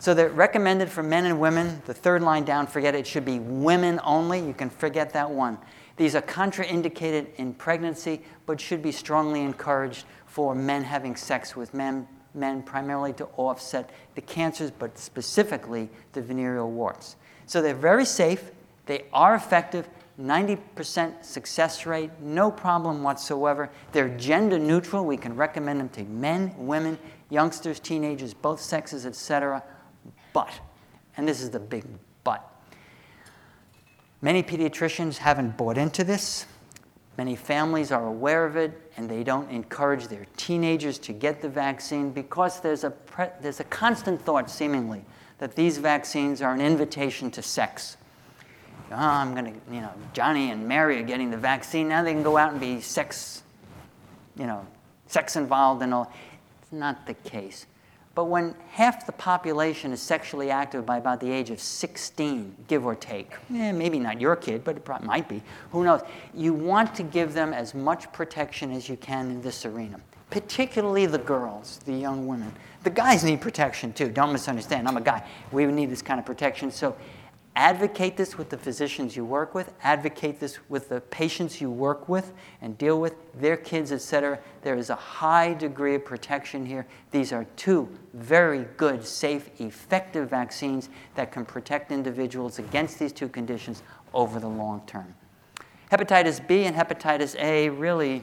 [0.00, 1.82] So they're recommended for men and women.
[1.86, 4.40] The third line down, forget it, it should be women only.
[4.40, 5.58] You can forget that one.
[5.96, 11.74] These are contraindicated in pregnancy, but should be strongly encouraged for men having sex with
[11.74, 17.16] men men primarily to offset the cancers, but specifically the venereal warts.
[17.46, 18.50] So they're very safe,
[18.86, 19.88] they are effective,
[20.20, 23.70] 90% success rate, no problem whatsoever.
[23.92, 25.04] They're gender neutral.
[25.06, 26.98] We can recommend them to men, women,
[27.30, 29.62] youngsters, teenagers, both sexes, etc.
[30.32, 30.50] But,
[31.16, 31.84] and this is the big
[32.24, 32.48] but,
[34.22, 36.46] many pediatricians haven't bought into this.
[37.18, 41.48] Many families are aware of it and they don't encourage their teenagers to get the
[41.48, 45.04] vaccine because there's a, pre- there's a constant thought, seemingly,
[45.38, 47.96] that these vaccines are an invitation to sex.
[48.90, 51.88] Oh, I'm going to, you know, Johnny and Mary are getting the vaccine.
[51.88, 53.42] Now they can go out and be sex,
[54.36, 54.66] you know,
[55.06, 56.12] sex involved and all.
[56.62, 57.66] It's not the case.
[58.20, 62.84] But when half the population is sexually active by about the age of 16, give
[62.84, 66.02] or take, eh, maybe not your kid, but it might be, who knows,
[66.34, 71.06] you want to give them as much protection as you can in this arena, particularly
[71.06, 72.52] the girls, the young women.
[72.82, 74.86] The guys need protection too, don't misunderstand.
[74.86, 75.26] I'm a guy.
[75.50, 76.70] We need this kind of protection.
[76.70, 76.94] So
[77.56, 82.08] advocate this with the physicians you work with, advocate this with the patients you work
[82.08, 82.32] with
[82.62, 84.38] and deal with, their kids, etc.
[84.62, 86.86] There is a high degree of protection here.
[87.10, 93.28] These are two very good, safe, effective vaccines that can protect individuals against these two
[93.28, 93.82] conditions
[94.14, 95.14] over the long term.
[95.90, 98.22] Hepatitis B and hepatitis A really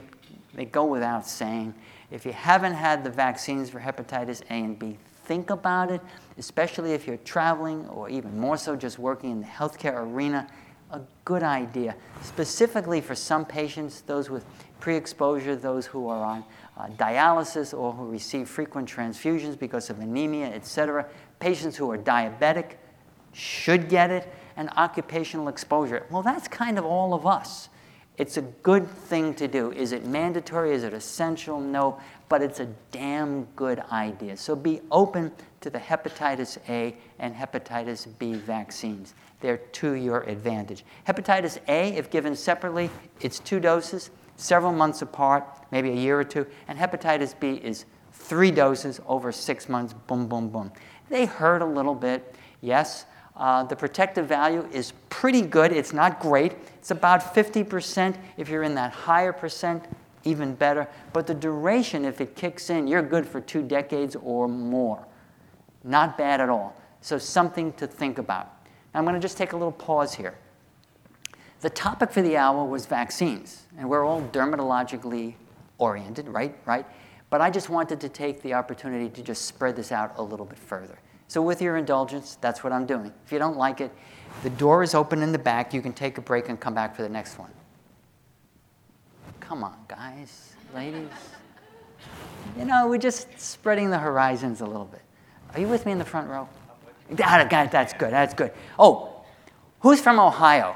[0.58, 1.74] they go without saying.
[2.10, 6.02] If you haven't had the vaccines for hepatitis A and B, think about it,
[6.38, 10.48] especially if you're traveling or even more so just working in the healthcare arena.
[10.92, 14.46] A good idea, specifically for some patients, those with
[14.80, 16.46] pre exposure, those who are on
[16.78, 21.06] uh, dialysis or who receive frequent transfusions because of anemia, etc.
[21.40, 22.76] Patients who are diabetic
[23.34, 26.06] should get it, and occupational exposure.
[26.10, 27.70] Well, that's kind of all of us.
[28.18, 29.72] It's a good thing to do.
[29.72, 30.74] Is it mandatory?
[30.74, 31.60] Is it essential?
[31.60, 34.38] No but it's a damn good idea.
[34.38, 39.14] So be open to the hepatitis A and hepatitis B vaccines.
[39.40, 40.84] They're to your advantage.
[41.08, 42.90] Hepatitis A, if given separately,
[43.22, 46.46] it's two doses, several months apart, maybe a year or two.
[46.68, 50.72] And hepatitis B is three doses over six months, boom, boom, boom.
[51.10, 53.06] They hurt a little bit, yes.
[53.36, 55.72] Uh, the protective value is pretty good.
[55.72, 56.56] It's not great.
[56.80, 59.86] It's about 50% if you're in that higher percent
[60.24, 60.88] even better.
[61.14, 65.06] But the duration, if it kicks in, you're good for two decades or more.
[65.84, 66.76] Not bad at all.
[67.02, 68.54] So, something to think about.
[68.94, 70.36] I'm going to just take a little pause here.
[71.62, 75.36] The topic for the hour was vaccines, and we're all dermatologically
[75.78, 76.56] oriented, right?
[76.66, 76.86] Right?
[77.30, 80.46] But I just wanted to take the opportunity to just spread this out a little
[80.46, 81.00] bit further.
[81.28, 83.14] So, with your indulgence, that's what I'm doing.
[83.26, 83.92] If you don't like it,
[84.44, 85.74] the door is open in the back.
[85.74, 87.52] You can take a break and come back for the next one.
[89.40, 91.10] Come on, guys, ladies.
[92.58, 95.02] You know, we're just spreading the horizons a little bit.
[95.54, 96.48] Are you with me in the front row?
[97.12, 98.52] That, that's good, that's good.
[98.78, 99.24] Oh,
[99.80, 100.76] who's from Ohio?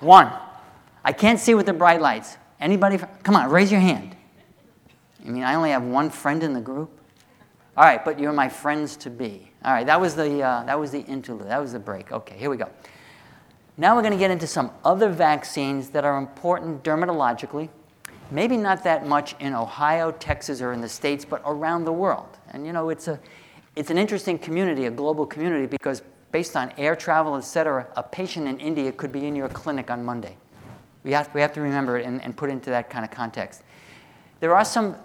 [0.00, 0.32] One.
[1.04, 2.36] I can't see with the bright lights.
[2.60, 2.96] Anybody?
[2.96, 4.14] From, come on, raise your hand.
[5.24, 6.90] I mean, I only have one friend in the group.
[7.76, 9.50] All right, but you're my friends to be.
[9.64, 11.48] All right, that was the, uh, that was the interlude.
[11.48, 12.12] That was the break.
[12.12, 12.68] Okay, here we go.
[13.76, 17.70] Now we're going to get into some other vaccines that are important dermatologically.
[18.32, 22.38] Maybe not that much in Ohio, Texas, or in the States, but around the world.
[22.52, 23.20] And you know, it's, a,
[23.76, 28.02] it's an interesting community, a global community, because based on air travel, et cetera, a
[28.02, 30.34] patient in India could be in your clinic on Monday.
[31.04, 33.10] We have, we have to remember it and, and put it into that kind of
[33.10, 33.64] context.
[34.40, 34.96] There are some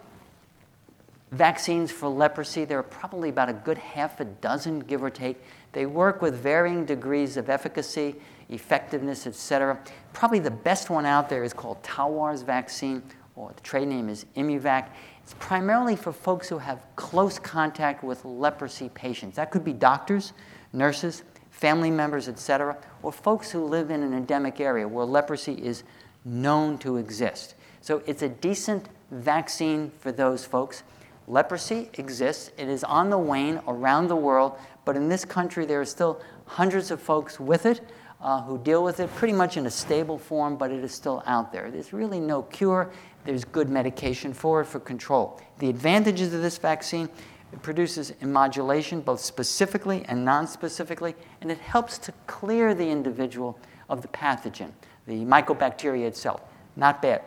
[1.32, 2.64] vaccines for leprosy.
[2.64, 5.44] There are probably about a good half a dozen, give or take.
[5.74, 8.16] They work with varying degrees of efficacy,
[8.50, 9.78] effectiveness, etc.
[10.14, 13.04] Probably the best one out there is called Talwar's vaccine,
[13.38, 14.90] or the trade name is Immuvac.
[15.22, 19.36] It's primarily for folks who have close contact with leprosy patients.
[19.36, 20.34] That could be doctors,
[20.74, 25.84] nurses, family members, etc., or folks who live in an endemic area where leprosy is
[26.26, 27.56] known to exist.
[27.82, 30.84] So it's a decent vaccine for those folks.
[31.28, 35.80] Leprosy exists, it is on the wane around the world, but in this country there
[35.80, 37.82] are still hundreds of folks with it
[38.22, 41.22] uh, who deal with it pretty much in a stable form, but it is still
[41.26, 41.70] out there.
[41.70, 42.90] There's really no cure,
[43.28, 45.40] there's good medication for it for control.
[45.60, 47.10] The advantages of this vaccine
[47.54, 53.58] it produces immunomodulation both specifically and non-specifically, and it helps to clear the individual
[53.90, 54.72] of the pathogen,
[55.06, 56.42] the mycobacteria itself.
[56.76, 57.22] Not bad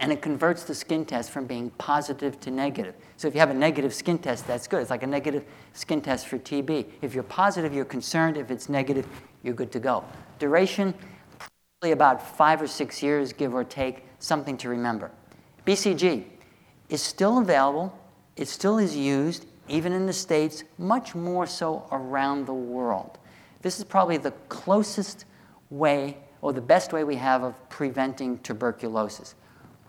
[0.00, 2.94] and it converts the skin test from being positive to negative.
[3.16, 4.80] So if you have a negative skin test, that's good.
[4.80, 6.86] It's like a negative skin test for TB.
[7.02, 8.36] If you're positive, you're concerned.
[8.36, 9.06] If it's negative,
[9.42, 10.04] you're good to go.
[10.38, 10.94] Duration,
[11.38, 15.10] probably about five or six years, give or take, something to remember.
[15.66, 16.24] BCG
[16.88, 17.96] is still available.
[18.36, 23.18] It still is used, even in the States, much more so around the world.
[23.62, 25.24] This is probably the closest
[25.70, 29.34] way or the best way we have of preventing tuberculosis.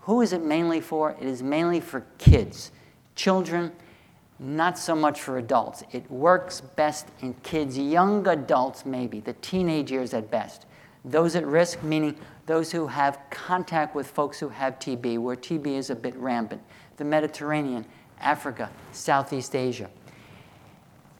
[0.02, 1.12] Who is it mainly for?
[1.20, 2.72] It is mainly for kids,
[3.14, 3.72] children,
[4.38, 5.84] not so much for adults.
[5.92, 10.66] It works best in kids, young adults maybe, the teenage years at best.
[11.04, 12.16] Those at risk, meaning
[12.50, 16.60] those who have contact with folks who have TB, where TB is a bit rampant.
[16.96, 17.86] The Mediterranean,
[18.20, 19.88] Africa, Southeast Asia.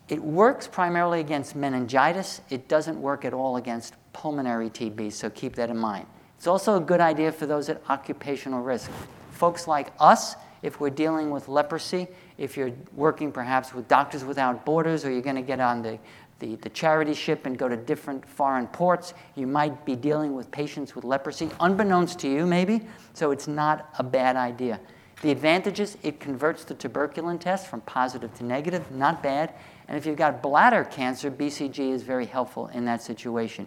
[0.08, 2.40] It works primarily against meningitis.
[2.50, 6.06] It doesn't work at all against pulmonary TB, so keep that in mind.
[6.36, 8.90] It's also a good idea for those at occupational risk.
[9.30, 14.64] Folks like us, if we're dealing with leprosy, if you're working perhaps with Doctors Without
[14.64, 15.96] Borders or you're going to get on the,
[16.40, 20.50] the, the, charity ship and go to different foreign ports, you might be dealing with
[20.50, 22.80] patients with leprosy, unbeknownst to you maybe,
[23.14, 24.80] so it's not a bad idea.
[25.22, 29.52] The advantages, it converts the tuberculin test from positive to negative, not bad.
[29.86, 33.66] And if you've got bladder cancer, BCG is very helpful in that situation.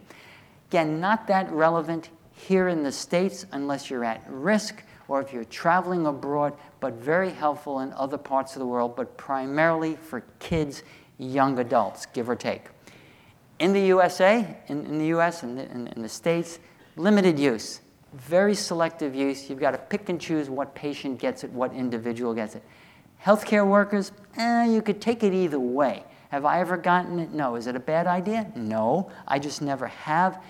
[0.70, 5.44] Again, not that relevant here in the States unless you're at risk or if you're
[5.44, 10.82] traveling abroad, but very helpful in other parts of the world, but primarily for kids,
[11.17, 12.65] young adults, give or take.
[13.60, 16.60] In the USA, in, in the US and in, in, in the States,
[16.95, 17.82] limited use,
[18.13, 19.49] very selective use.
[19.49, 22.63] You've got to pick and choose what patient gets it, what individual gets it.
[23.23, 26.04] Healthcare workers, eh, you could take it either way.
[26.30, 27.32] Have I ever gotten it?
[27.32, 27.56] No.
[27.56, 28.52] Is it a bad idea?
[28.56, 29.12] No.
[29.28, 30.43] I just never have.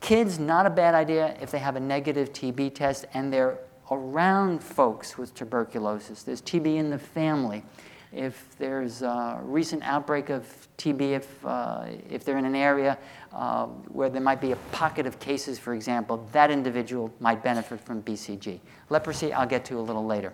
[0.00, 3.58] Kids, not a bad idea if they have a negative TB test and they're
[3.90, 6.22] around folks with tuberculosis.
[6.22, 7.64] There's TB in the family.
[8.12, 10.44] If there's a recent outbreak of
[10.78, 12.98] TB, if, uh, if they're in an area
[13.32, 17.80] uh, where there might be a pocket of cases, for example, that individual might benefit
[17.80, 18.58] from BCG.
[18.88, 20.32] Leprosy, I'll get to a little later.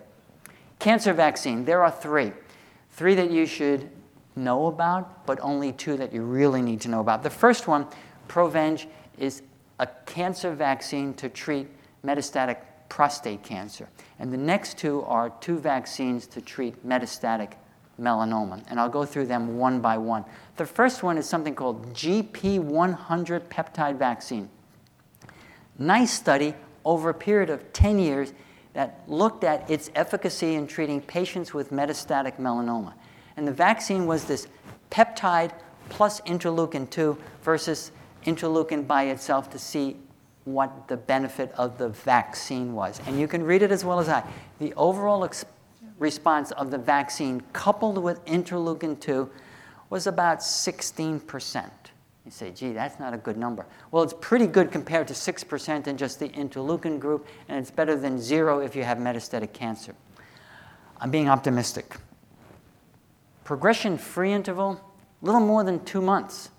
[0.79, 2.31] Cancer vaccine, there are three.
[2.91, 3.89] Three that you should
[4.35, 7.21] know about, but only two that you really need to know about.
[7.21, 7.87] The first one,
[8.27, 8.87] Provenge,
[9.19, 9.43] is
[9.79, 11.67] a cancer vaccine to treat
[12.03, 12.57] metastatic
[12.89, 13.87] prostate cancer.
[14.19, 17.53] And the next two are two vaccines to treat metastatic
[17.99, 18.63] melanoma.
[18.69, 20.25] And I'll go through them one by one.
[20.55, 24.49] The first one is something called GP100 peptide vaccine.
[25.77, 28.33] Nice study over a period of 10 years
[28.73, 32.93] that looked at its efficacy in treating patients with metastatic melanoma.
[33.35, 34.47] And the vaccine was this
[34.91, 35.51] peptide
[35.89, 37.91] plus interleukin 2 versus
[38.25, 39.97] interleukin by itself to see
[40.45, 43.01] what the benefit of the vaccine was.
[43.05, 44.23] And you can read it as well as I.
[44.59, 45.45] The overall ex-
[45.99, 49.29] response of the vaccine coupled with interleukin 2
[49.89, 51.69] was about 16%.
[52.25, 53.65] You say, gee, that's not a good number.
[53.91, 57.95] Well, it's pretty good compared to 6% in just the interleukin group, and it's better
[57.95, 59.95] than zero if you have metastatic cancer.
[60.99, 61.95] I'm being optimistic.
[63.45, 64.81] Progression free interval,
[65.21, 66.49] little more than two months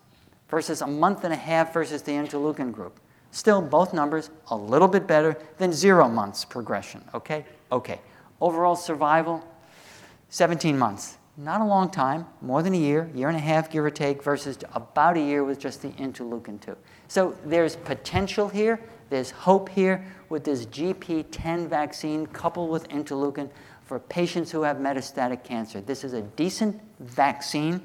[0.49, 2.99] versus a month and a half versus the interleukin group.
[3.31, 7.45] Still, both numbers a little bit better than zero months progression, okay?
[7.71, 8.01] Okay.
[8.41, 9.47] Overall survival,
[10.29, 11.17] 17 months.
[11.37, 14.25] Not a long time, more than a year, year and a half, give or take,
[14.25, 16.77] versus about a year with just the interleukin 2.
[17.07, 23.51] So there's potential here, there's hope here with this GP10 vaccine coupled with interleukin
[23.85, 25.81] for patients who have metastatic cancer.
[25.81, 27.81] This is a decent vaccine.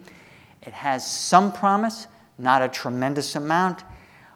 [0.64, 3.84] It has some promise, not a tremendous amount.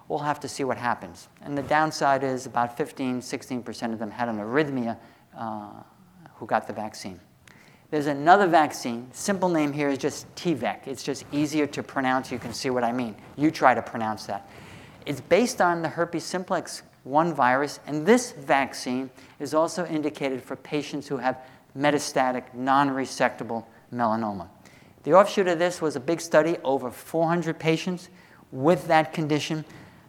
[0.08, 1.28] We'll have to see what happens.
[1.42, 4.98] And the downside is about 15, 16% of them had an arrhythmia
[5.38, 5.82] uh,
[6.40, 7.20] who got the vaccine.
[7.90, 9.08] There's another vaccine.
[9.14, 10.88] Simple name here is just T-VEC.
[10.88, 12.32] It's just easier to pronounce.
[12.32, 13.16] You can see what I mean.
[13.38, 14.50] You try to pronounce that.
[15.06, 19.10] It's based on the herpes simplex 1 virus, and this vaccine
[19.40, 21.40] is also indicated for patients who have
[21.78, 23.64] metastatic, non resectable
[23.94, 24.50] melanoma.
[25.04, 28.10] The offshoot of this was a big study, over 400 patients
[28.52, 29.64] with that condition.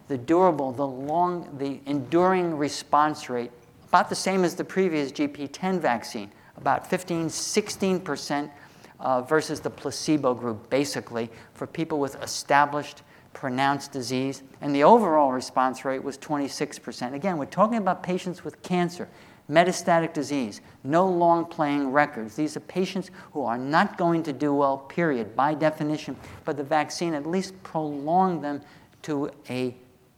[0.09, 3.51] The durable, the long, the enduring response rate,
[3.89, 8.51] about the same as the previous GP10 vaccine, about 15, 16%
[8.99, 13.01] uh, versus the placebo group, basically, for people with established
[13.33, 17.13] pronounced disease, and the overall response rate was 26%.
[17.13, 19.07] Again, we're talking about patients with cancer,
[19.49, 22.35] metastatic disease, no long playing records.
[22.35, 26.15] These are patients who are not going to do well, period, by definition,
[26.45, 28.61] but the vaccine at least prolonged them
[29.03, 29.75] to a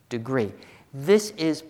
[0.09, 0.51] degree.
[0.93, 1.63] This is,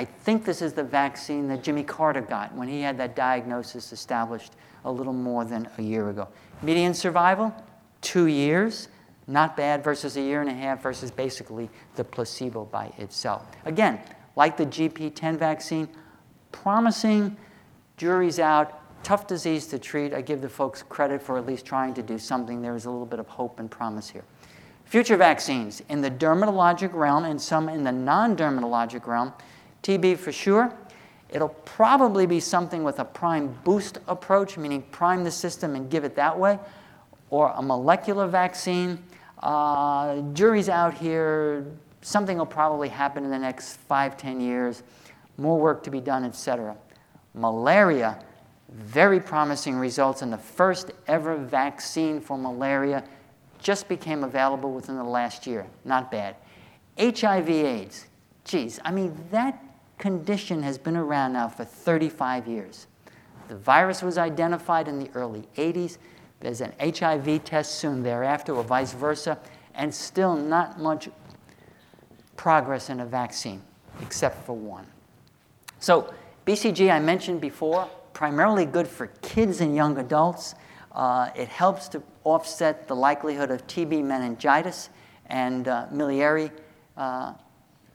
[0.00, 3.92] I think this is the vaccine that Jimmy Carter got when he had that diagnosis
[3.92, 4.54] established
[4.86, 6.26] a little more than a year ago.
[6.62, 7.54] Median survival,
[8.00, 8.88] two years
[9.26, 13.46] not bad versus a year and a half versus basically the placebo by itself.
[13.66, 14.00] Again,
[14.36, 15.86] like the GP10 vaccine,
[16.50, 17.36] promising,
[17.98, 20.14] jury's out, tough disease to treat.
[20.14, 22.62] I give the folks credit for at least trying to do something.
[22.62, 24.24] There is a little bit of hope and promise here.
[24.86, 29.34] Future vaccines in the dermatologic realm and some in the non dermatologic realm.
[29.82, 30.72] TB for sure.
[31.28, 36.04] It'll probably be something with a prime boost approach, meaning prime the system and give
[36.04, 36.58] it that way,
[37.30, 39.02] or a molecular vaccine
[39.42, 41.66] uh, jury's out here.
[42.02, 44.82] Something will probably happen in the next five, ten years.
[45.36, 46.76] More work to be done, etc.
[47.34, 48.22] Malaria,
[48.70, 53.04] very promising results, and the first ever vaccine for malaria
[53.58, 55.66] just became available within the last year.
[55.84, 56.36] Not bad.
[56.98, 58.06] HIV/AIDS,
[58.44, 59.62] geez, I mean, that
[60.00, 62.88] condition has been around now for 35 years.
[63.48, 65.98] The virus was identified in the early 80s.
[66.40, 69.38] There's an HIV test soon thereafter, or vice versa,
[69.74, 71.08] and still not much
[72.36, 73.62] progress in a vaccine,
[74.00, 74.86] except for one.
[75.78, 76.12] So,
[76.46, 80.54] BCG, I mentioned before, primarily good for kids and young adults.
[80.92, 84.88] Uh, it helps to offset the likelihood of TB meningitis
[85.26, 86.50] and uh, miliary
[86.96, 87.34] uh,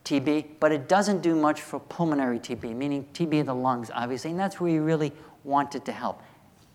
[0.05, 4.31] TB, but it doesn't do much for pulmonary TB, meaning TB of the lungs, obviously,
[4.31, 5.11] and that's where you really
[5.43, 6.21] want it to help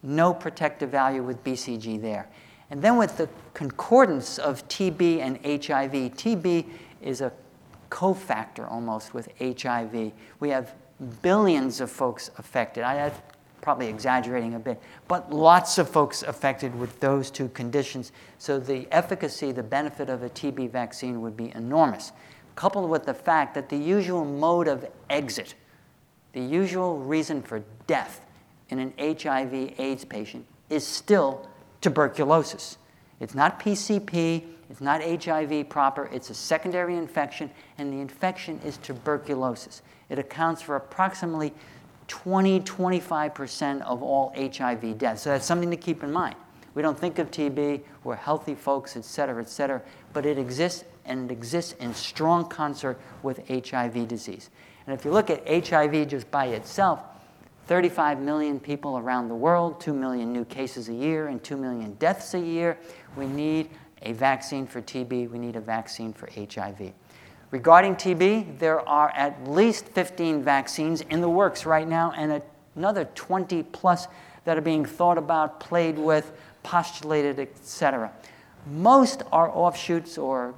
[0.02, 2.28] no protective value with BCG there.
[2.70, 6.66] And then with the concordance of TB and HIV, TB
[7.02, 7.32] is a
[7.90, 10.12] cofactor almost with HIV.
[10.38, 10.74] We have
[11.22, 12.84] billions of folks affected.
[12.84, 13.12] I, am
[13.60, 18.12] probably exaggerating a bit, but lots of folks affected with those two conditions.
[18.38, 22.12] So the efficacy, the benefit of a TB vaccine would be enormous,
[22.60, 25.54] coupled with the fact that the usual mode of exit,
[26.34, 28.20] the usual reason for death,
[28.68, 31.48] in an HIV AIDS patient is still
[31.80, 32.76] tuberculosis.
[33.18, 38.76] It's not PCP, it's not HIV proper, it's a secondary infection, and the infection is
[38.76, 39.80] tuberculosis.
[40.10, 41.54] It accounts for approximately
[42.08, 45.22] 20 25% of all HIV deaths.
[45.22, 46.36] So that's something to keep in mind.
[46.74, 49.80] We don't think of TB, we're healthy folks, et cetera, et cetera,
[50.12, 54.50] but it exists and it exists in strong concert with HIV disease.
[54.86, 57.02] And if you look at HIV just by itself,
[57.66, 61.94] 35 million people around the world, 2 million new cases a year, and 2 million
[61.94, 62.76] deaths a year.
[63.16, 63.70] We need
[64.02, 66.92] a vaccine for TB, we need a vaccine for HIV.
[67.50, 72.42] Regarding TB, there are at least 15 vaccines in the works right now, and
[72.76, 74.08] another 20 plus
[74.44, 76.32] that are being thought about, played with,
[76.62, 78.10] postulated, etc.
[78.66, 80.54] Most are offshoots or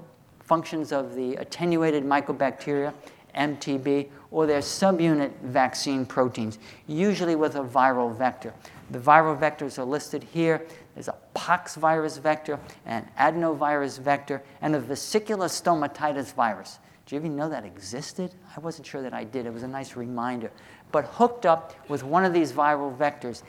[0.53, 2.92] functions of the attenuated mycobacteria,
[3.34, 8.53] MTB, or their subunit vaccine proteins, usually with a viral vector.
[8.90, 10.66] The viral vectors are listed here.
[10.92, 16.80] There's a pox virus vector, an adenovirus vector, and a vesicular stomatitis virus.
[17.07, 18.34] Do you even know that existed?
[18.55, 19.46] I wasn't sure that I did.
[19.46, 20.50] It was a nice reminder.
[20.90, 23.42] But hooked up with one of these viral vectors,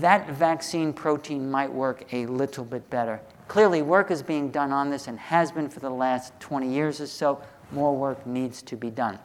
[0.00, 3.20] that vaccine protein might work a little bit better.
[3.48, 7.00] Clearly, work is being done on this and has been for the last 20 years
[7.00, 7.40] or so.
[7.72, 9.18] More work needs to be done.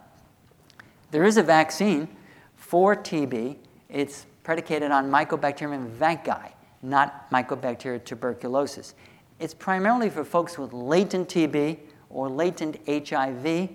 [1.11, 2.07] There is a vaccine
[2.55, 3.57] for TB.
[3.89, 6.51] It's predicated on Mycobacterium vaccae,
[6.81, 8.93] not Mycobacteria tuberculosis.
[9.39, 13.69] It's primarily for folks with latent TB or latent HIV.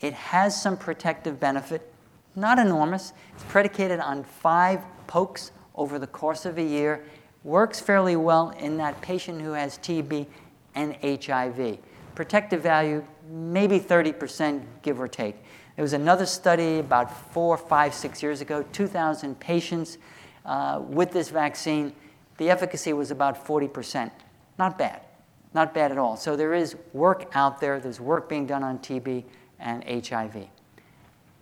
[0.00, 1.92] It has some protective benefit,
[2.34, 3.12] not enormous.
[3.34, 7.04] It's predicated on five pokes over the course of a year.
[7.44, 10.26] Works fairly well in that patient who has TB
[10.74, 11.78] and HIV.
[12.14, 15.36] Protective value, maybe 30%, give or take.
[15.76, 19.98] There was another study about four, five, six years ago, 2,000 patients
[20.46, 21.92] uh, with this vaccine.
[22.38, 24.10] The efficacy was about 40%.
[24.58, 25.02] Not bad.
[25.52, 26.16] Not bad at all.
[26.16, 27.78] So there is work out there.
[27.78, 29.24] There's work being done on TB
[29.58, 30.48] and HIV.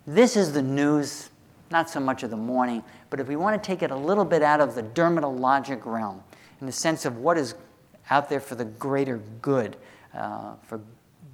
[0.05, 1.29] This is the news,
[1.71, 4.25] not so much of the morning, but if we want to take it a little
[4.25, 6.23] bit out of the dermatologic realm,
[6.59, 7.55] in the sense of what is
[8.09, 9.77] out there for the greater good,
[10.13, 10.79] uh, for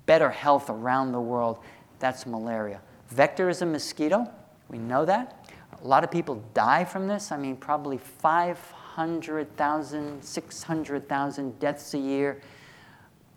[0.05, 1.59] better health around the world,
[1.99, 2.81] that's malaria.
[3.09, 4.29] Vector is a mosquito.
[4.69, 5.49] We know that.
[5.81, 7.31] A lot of people die from this.
[7.31, 12.41] I mean, probably 500,000, 600,000 deaths a year,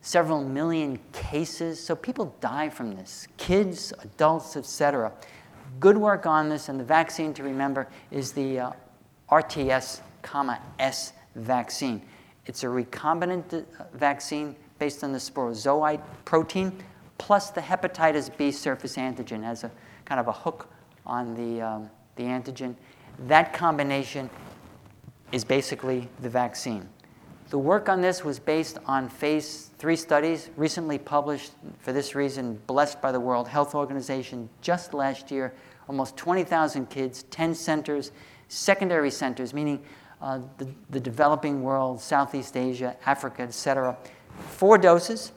[0.01, 1.79] several million cases.
[1.83, 5.13] So people die from this kids, adults, etc.
[5.81, 8.73] Good work on this, and the vaccine to remember is the uh,
[9.31, 10.01] RTS,
[10.79, 12.03] S vaccine.
[12.47, 16.73] It's a recombinant uh, vaccine based on the sporozoite protein
[17.19, 19.71] plus the hepatitis B surface antigen as a
[20.05, 20.69] kind of a hook
[21.07, 22.75] on the, um, the antigen.
[23.27, 24.29] That combination
[25.31, 26.89] is basically the vaccine.
[27.53, 32.59] The work on this was based on phase three studies recently published for this reason,
[32.67, 35.53] blessed by the World Health Organization just last year.
[35.87, 38.11] Almost 20,000 kids, 10 centers,
[38.49, 39.85] secondary centers, meaning
[40.23, 43.99] uh, the, the developing world, Southeast Asia, Africa, et cetera.
[44.49, 45.33] Four doses,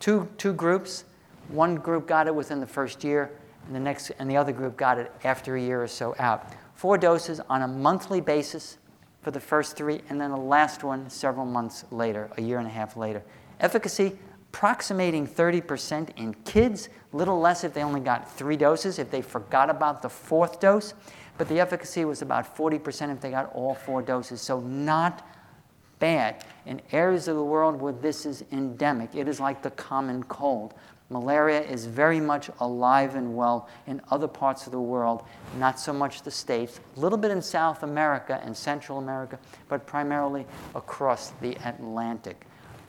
[0.00, 1.04] two, two groups.
[1.50, 3.30] One group got it within the first year,
[3.66, 6.48] and the, next, and the other group got it after a year or so out.
[6.74, 8.78] Four doses on a monthly basis
[9.26, 12.66] for the first three, and then the last one several months later, a year and
[12.68, 13.20] a half later.
[13.58, 14.16] Efficacy
[14.52, 19.68] approximating 30% in kids, little less if they only got three doses, if they forgot
[19.68, 20.94] about the fourth dose,
[21.38, 24.40] but the efficacy was about 40% if they got all four doses.
[24.40, 25.26] So, not
[25.98, 26.44] bad.
[26.64, 30.72] In areas of the world where this is endemic, it is like the common cold.
[31.08, 35.22] Malaria is very much alive and well in other parts of the world,
[35.56, 39.38] not so much the States, a little bit in South America and Central America,
[39.68, 40.44] but primarily
[40.74, 42.44] across the Atlantic.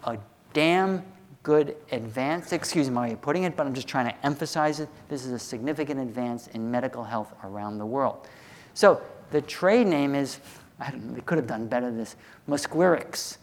[0.05, 0.17] A
[0.53, 1.03] damn
[1.43, 4.89] good advance, excuse me, of putting it, but I'm just trying to emphasize it.
[5.09, 8.27] This is a significant advance in medical health around the world.
[8.73, 9.01] So
[9.31, 10.39] the trade name is,
[10.79, 12.15] I don't know, they could have done better this,
[12.49, 13.37] Mosquirix,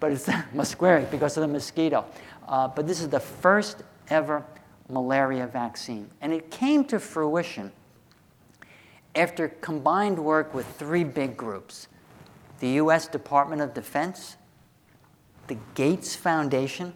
[0.00, 2.04] but it's Mosquirix because of the mosquito.
[2.46, 4.44] Uh, but this is the first ever
[4.88, 6.10] malaria vaccine.
[6.20, 7.72] And it came to fruition
[9.14, 11.88] after combined work with three big groups
[12.60, 14.36] the US Department of Defense,
[15.46, 16.92] the Gates Foundation,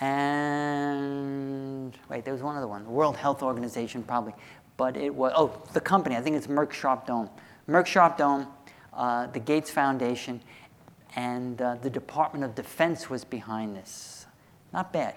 [0.00, 4.34] and wait, there was one other one, the World Health Organization, probably.
[4.76, 7.28] But it was, oh, the company, I think it's Merck Sharp Dohme.
[7.68, 8.46] Merck Sharp Dohme,
[8.92, 10.40] uh, the Gates Foundation,
[11.16, 14.26] and uh, the Department of Defense was behind this.
[14.72, 15.16] Not bad.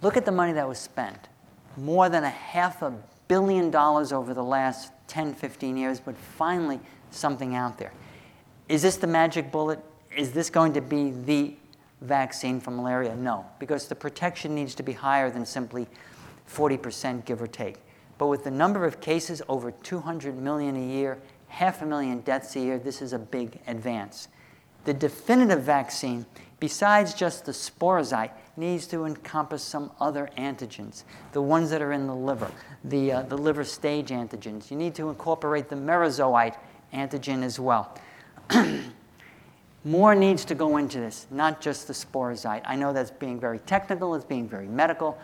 [0.00, 1.28] Look at the money that was spent.
[1.76, 2.92] More than a half a
[3.26, 6.80] billion dollars over the last 10, 15 years, but finally
[7.10, 7.92] something out there.
[8.68, 9.80] Is this the magic bullet?
[10.16, 11.54] Is this going to be the
[12.00, 13.16] vaccine for malaria?
[13.16, 15.86] No, because the protection needs to be higher than simply
[16.48, 17.76] 40%, give or take.
[18.18, 21.18] But with the number of cases over 200 million a year,
[21.48, 24.28] half a million deaths a year, this is a big advance.
[24.84, 26.26] The definitive vaccine,
[26.60, 32.06] besides just the sporozoite, needs to encompass some other antigens, the ones that are in
[32.06, 32.50] the liver,
[32.84, 34.70] the, uh, the liver stage antigens.
[34.70, 36.56] You need to incorporate the merozoite
[36.92, 37.96] antigen as well.
[39.84, 42.62] More needs to go into this, not just the sporozoite.
[42.64, 45.16] I know that's being very technical, it's being very medical,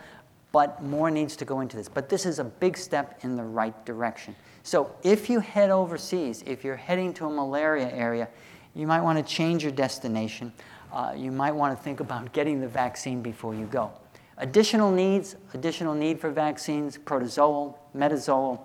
[0.51, 1.89] but more needs to go into this.
[1.89, 4.33] But this is a big step in the right direction.
[4.63, 8.29] So if you head overseas, if you're heading to a malaria area,
[8.73, 10.53] you might want to change your destination
[10.95, 13.91] uh, you might want to think about getting the vaccine before you go.
[14.37, 18.59] Additional needs, additional need for vaccines, protozoal, metazoal,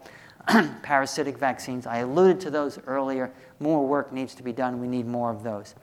[0.83, 1.87] parasitic vaccines.
[1.87, 3.33] I alluded to those earlier.
[3.59, 4.81] More work needs to be done.
[4.81, 5.74] We need more of those.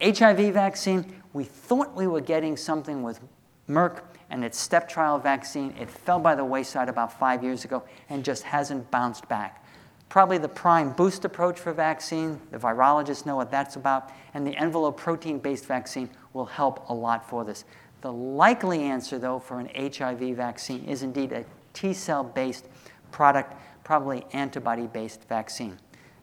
[0.00, 3.20] HIV vaccine, we thought we were getting something with
[3.68, 5.74] Merck and its step trial vaccine.
[5.78, 9.64] It fell by the wayside about five years ago and just hasn't bounced back.
[10.08, 14.56] Probably the prime boost approach for vaccine, the virologists know what that's about, and the
[14.56, 17.64] envelope protein based vaccine will help a lot for this.
[18.02, 22.66] The likely answer, though, for an HIV vaccine is indeed a T cell based
[23.10, 23.54] product,
[23.84, 25.78] probably antibody based vaccine.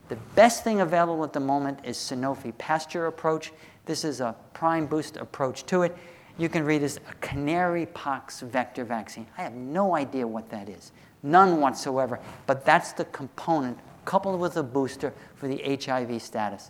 [0.09, 3.51] The best thing available at the moment is Sanofi Pasteur approach.
[3.85, 5.95] This is a prime boost approach to it.
[6.37, 9.27] You can read as a canary pox vector vaccine.
[9.37, 10.91] I have no idea what that is,
[11.23, 12.19] none whatsoever.
[12.45, 16.69] But that's the component coupled with a booster for the HIV status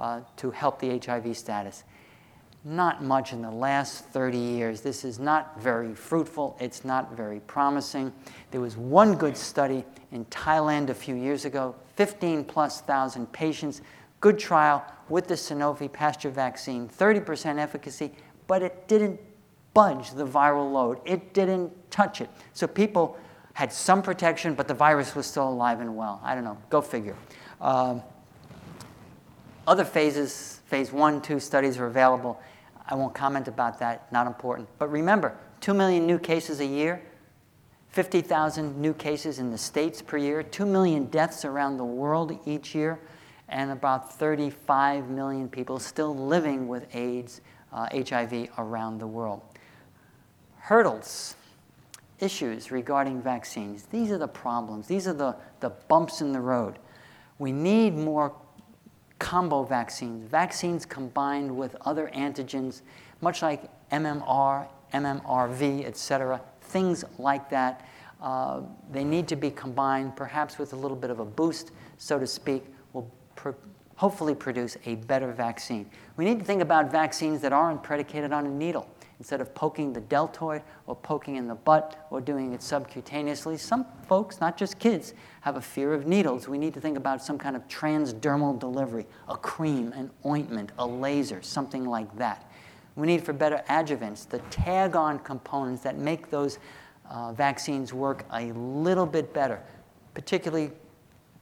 [0.00, 1.84] uh, to help the HIV status.
[2.64, 4.80] Not much in the last 30 years.
[4.82, 6.56] This is not very fruitful.
[6.60, 8.12] It's not very promising.
[8.50, 13.80] There was one good study in Thailand a few years ago, 15 plus thousand patients,
[14.20, 18.12] good trial with the Sanofi Pasteur vaccine, 30% efficacy,
[18.46, 19.18] but it didn't
[19.74, 21.00] budge the viral load.
[21.04, 22.30] It didn't touch it.
[22.52, 23.16] So people
[23.54, 26.20] had some protection, but the virus was still alive and well.
[26.22, 26.58] I don't know.
[26.70, 27.16] Go figure.
[27.60, 28.02] Um,
[29.66, 32.40] other phases, phase one, two studies are available.
[32.88, 34.68] I won't comment about that, not important.
[34.78, 37.00] But remember, 2 million new cases a year,
[37.90, 42.74] 50,000 new cases in the States per year, 2 million deaths around the world each
[42.74, 42.98] year,
[43.48, 47.42] and about 35 million people still living with AIDS,
[47.72, 49.42] uh, HIV around the world.
[50.58, 51.36] Hurdles,
[52.22, 53.82] issues regarding vaccines.
[53.84, 56.78] These are the problems, these are the, the bumps in the road.
[57.38, 58.32] We need more
[59.18, 62.82] combo vaccines, vaccines combined with other antigens,
[63.20, 67.86] much like MMR, MMRV, et cetera, things like that.
[68.20, 68.60] Uh,
[68.90, 72.26] they need to be combined, perhaps with a little bit of a boost, so to
[72.26, 73.50] speak, will pr-
[73.96, 75.90] hopefully produce a better vaccine.
[76.16, 78.88] We need to think about vaccines that aren't predicated on a needle.
[79.22, 83.86] Instead of poking the deltoid or poking in the butt or doing it subcutaneously, some
[84.08, 86.48] folks, not just kids, have a fear of needles.
[86.48, 90.84] We need to think about some kind of transdermal delivery, a cream, an ointment, a
[90.84, 92.50] laser, something like that.
[92.96, 96.58] We need for better adjuvants, the tag on components that make those
[97.08, 99.62] uh, vaccines work a little bit better,
[100.14, 100.72] particularly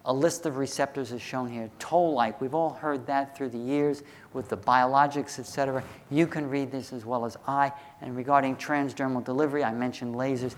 [0.05, 1.70] a list of receptors is shown here.
[1.78, 5.84] Toll-like, we've all heard that through the years with the biologics, et cetera.
[6.11, 7.72] You can read this as well as I.
[8.01, 10.55] And regarding transdermal delivery, I mentioned lasers.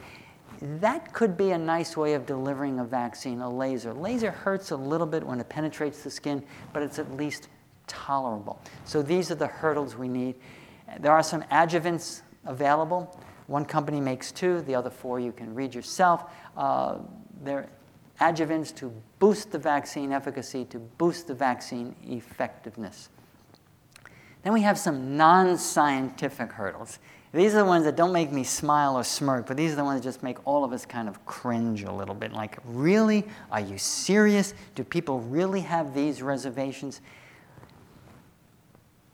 [0.60, 3.92] That could be a nice way of delivering a vaccine, a laser.
[3.92, 7.48] Laser hurts a little bit when it penetrates the skin, but it's at least
[7.88, 8.60] tolerable.
[8.84, 10.36] So these are the hurdles we need.
[11.00, 13.18] There are some adjuvants available.
[13.48, 16.30] One company makes two, the other four you can read yourself.
[16.56, 16.98] Uh,
[17.42, 17.68] there
[18.20, 23.08] adjuvants to boost the vaccine efficacy, to boost the vaccine effectiveness.
[24.42, 26.98] Then we have some non scientific hurdles.
[27.32, 29.84] These are the ones that don't make me smile or smirk, but these are the
[29.84, 32.32] ones that just make all of us kind of cringe a little bit.
[32.32, 33.24] Like, really?
[33.50, 34.52] Are you serious?
[34.74, 37.00] Do people really have these reservations?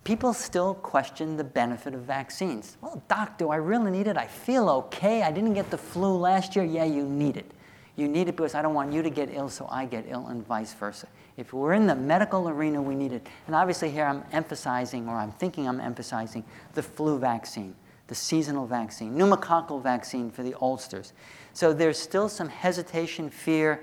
[0.02, 2.76] People still question the benefit of vaccines.
[2.80, 4.16] Well, doc, do I really need it?
[4.16, 5.22] I feel okay.
[5.22, 6.64] I didn't get the flu last year.
[6.64, 7.52] Yeah, you need it.
[7.98, 10.28] You need it because I don't want you to get ill, so I get ill,
[10.28, 11.08] and vice versa.
[11.36, 13.26] If we're in the medical arena, we need it.
[13.48, 16.44] And obviously, here I'm emphasizing, or I'm thinking I'm emphasizing,
[16.74, 17.74] the flu vaccine,
[18.06, 21.12] the seasonal vaccine, pneumococcal vaccine for the oldsters.
[21.54, 23.82] So there's still some hesitation, fear,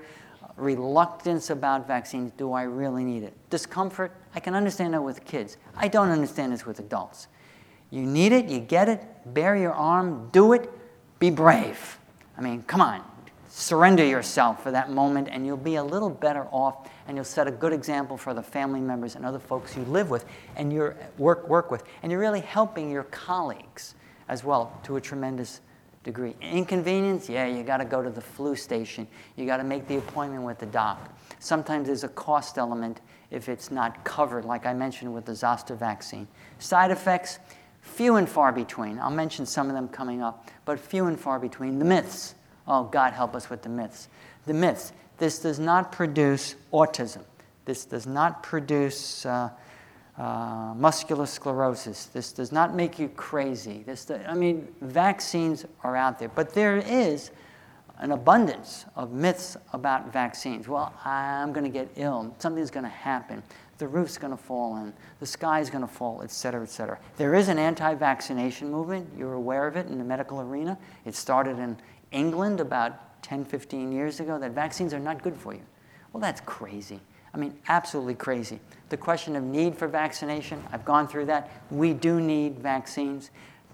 [0.56, 2.32] reluctance about vaccines.
[2.38, 3.34] Do I really need it?
[3.50, 5.58] Discomfort, I can understand that with kids.
[5.76, 7.28] I don't understand this with adults.
[7.90, 10.70] You need it, you get it, bare your arm, do it,
[11.18, 11.98] be brave.
[12.38, 13.04] I mean, come on,
[13.58, 17.48] surrender yourself for that moment, and you'll be a little better off, and you'll set
[17.48, 20.26] a good example for the family members and other folks you live with
[20.56, 21.82] and you work, work with.
[22.02, 23.94] And you're really helping your colleagues
[24.28, 25.62] as well to a tremendous
[26.04, 26.36] degree.
[26.42, 29.08] Inconvenience, yeah, you got to go to the flu station.
[29.36, 31.18] You got to make the appointment with the doc.
[31.38, 33.00] Sometimes there's a cost element
[33.30, 36.28] if it's not covered, like I mentioned with the zoster vaccine.
[36.58, 37.38] Side effects,
[37.80, 38.98] few and far between.
[38.98, 41.78] I'll mention some of them coming up, but few and far between.
[41.78, 42.34] The myths.
[42.66, 44.08] Oh, God help us with the myths.
[44.46, 44.92] The myths.
[45.18, 47.22] This does not produce autism.
[47.64, 49.50] This does not produce uh,
[50.18, 52.06] uh, muscular sclerosis.
[52.06, 53.82] This does not make you crazy.
[53.84, 57.30] This, I mean, vaccines are out there, but there is
[57.98, 60.68] an abundance of myths about vaccines.
[60.68, 62.34] Well, I'm going to get ill.
[62.38, 63.42] Something's going to happen.
[63.78, 64.92] The roof's going to fall in.
[65.20, 66.98] The sky's going to fall, et cetera, et cetera.
[67.16, 69.08] There is an anti vaccination movement.
[69.18, 70.78] You're aware of it in the medical arena.
[71.04, 71.76] It started in
[72.12, 75.62] England about 10, 15 years ago that vaccines are not good for you.
[76.12, 77.00] Well, that's crazy.
[77.34, 78.60] I mean, absolutely crazy.
[78.88, 81.50] The question of need for vaccination, I've gone through that.
[81.70, 83.30] We do need vaccines,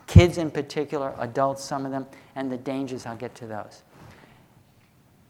[0.07, 3.83] kids in particular, adults, some of them, and the dangers, I'll get to those.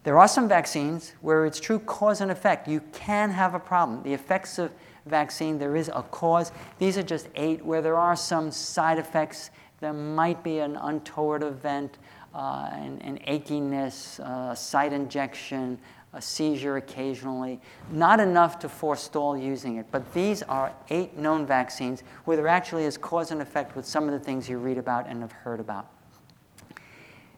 [0.04, 2.66] There are some vaccines where it's true cause and effect.
[2.66, 4.02] You can have a problem.
[4.02, 4.72] The effects of
[5.06, 6.50] vaccine, there is a cause.
[6.78, 9.50] These are just eight where there are some side effects.
[9.80, 11.98] There might be an untoward event,
[12.34, 15.78] uh, and, and, achiness, uh, site injection,
[16.14, 17.60] a seizure occasionally,
[17.90, 19.86] not enough to forestall using it.
[19.90, 24.04] But these are eight known vaccines where there actually is cause and effect with some
[24.04, 25.90] of the things you read about and have heard about.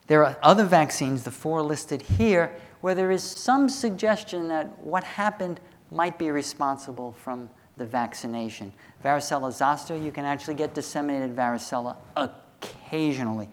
[0.07, 5.03] There are other vaccines, the four listed here, where there is some suggestion that what
[5.03, 8.73] happened might be responsible from the vaccination.
[9.03, 13.49] Varicella zoster, you can actually get disseminated varicella occasionally.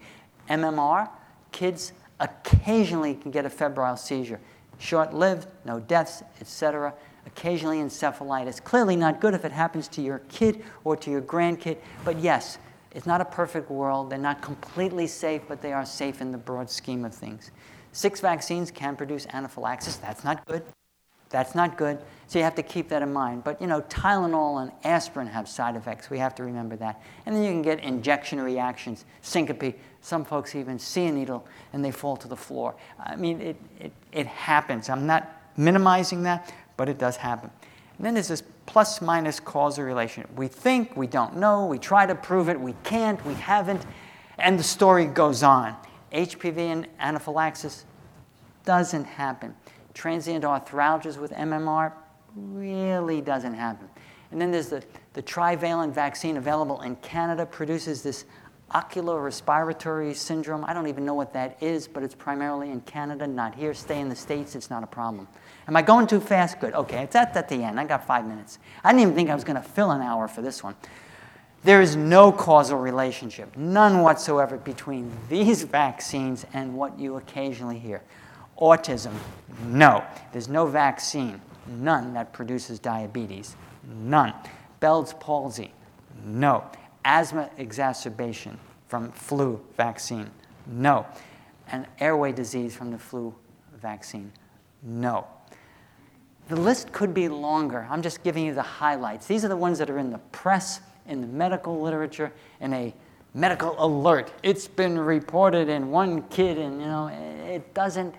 [0.50, 1.08] MMR,
[1.52, 4.40] kids occasionally can get a febrile seizure.
[4.78, 6.94] Short lived, no deaths, etc.
[7.26, 8.62] Occasionally encephalitis.
[8.62, 12.58] Clearly not good if it happens to your kid or to your grandkid, but yes,
[12.90, 14.10] it's not a perfect world.
[14.10, 17.50] They're not completely safe, but they are safe in the broad scheme of things.
[17.92, 19.96] Six vaccines can produce anaphylaxis.
[19.96, 20.62] That's not good.
[21.32, 21.98] That's not good.
[22.28, 23.42] So you have to keep that in mind.
[23.42, 26.10] But you know, Tylenol and aspirin have side effects.
[26.10, 27.02] We have to remember that.
[27.26, 29.74] And then you can get injection reactions, syncope.
[30.02, 32.74] Some folks even see a needle and they fall to the floor.
[33.00, 34.88] I mean, it, it, it happens.
[34.88, 37.50] I'm not minimizing that, but it does happen.
[37.96, 40.26] And then there's this plus minus causal relation.
[40.36, 43.84] We think, we don't know, we try to prove it, we can't, we haven't,
[44.38, 45.76] and the story goes on.
[46.12, 47.84] HPV and anaphylaxis
[48.64, 49.54] doesn't happen.
[49.94, 51.92] Transient arthralgias with MMR
[52.34, 53.88] really doesn't happen.
[54.30, 54.82] And then there's the,
[55.12, 58.24] the trivalent vaccine available in Canada, produces this
[58.70, 60.64] ocular respiratory syndrome.
[60.64, 63.74] I don't even know what that is, but it's primarily in Canada, not here.
[63.74, 65.28] Stay in the States, it's not a problem.
[65.68, 66.58] Am I going too fast?
[66.58, 66.72] Good.
[66.72, 67.78] Okay, it's at, at the end.
[67.78, 68.58] I got five minutes.
[68.82, 70.74] I didn't even think I was going to fill an hour for this one.
[71.64, 78.02] There is no causal relationship, none whatsoever, between these vaccines and what you occasionally hear.
[78.62, 79.12] Autism,
[79.64, 80.04] no.
[80.30, 84.32] There's no vaccine, none that produces diabetes, none.
[84.78, 85.72] Bell's palsy,
[86.24, 86.64] no.
[87.04, 88.56] Asthma exacerbation
[88.86, 90.30] from flu vaccine,
[90.68, 91.04] no.
[91.72, 93.34] And airway disease from the flu
[93.80, 94.30] vaccine,
[94.84, 95.26] no.
[96.48, 97.88] The list could be longer.
[97.90, 99.26] I'm just giving you the highlights.
[99.26, 102.94] These are the ones that are in the press, in the medical literature, in a
[103.34, 104.32] medical alert.
[104.44, 108.14] It's been reported in one kid, and you know, it doesn't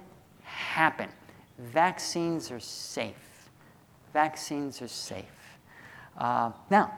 [0.54, 1.10] happen.
[1.58, 3.50] Vaccines are safe.
[4.14, 5.26] Vaccines are safe.
[6.18, 6.94] Uh, now,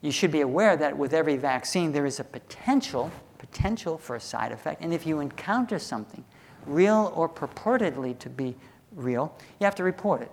[0.00, 4.20] you should be aware that with every vaccine, there is a potential, potential for a
[4.20, 4.80] side effect.
[4.80, 6.24] And if you encounter something,
[6.66, 8.54] real or purportedly to be
[8.94, 10.30] real, you have to report it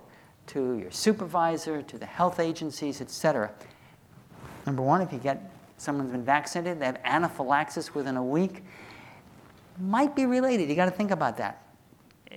[0.47, 3.51] to your supervisor, to the health agencies, etc.
[4.65, 8.63] Number one, if you get someone's been vaccinated, they have anaphylaxis within a week,
[9.79, 10.69] might be related.
[10.69, 11.64] You got to think about that.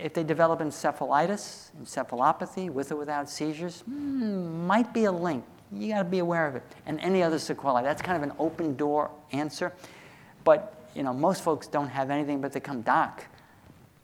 [0.00, 5.44] If they develop encephalitis, encephalopathy, with or without seizures, hmm, might be a link.
[5.72, 6.62] You got to be aware of it.
[6.86, 7.82] And any other sequelae.
[7.82, 9.72] That's kind of an open door answer.
[10.44, 13.24] But you know, most folks don't have anything but they come, Doc,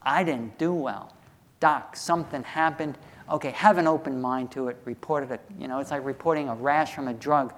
[0.02, 1.14] I didn't do well.
[1.60, 2.98] Doc, something happened.
[3.30, 4.76] Okay, have an open mind to it.
[4.84, 5.40] Report it.
[5.58, 7.54] You know, it's like reporting a rash from a drug.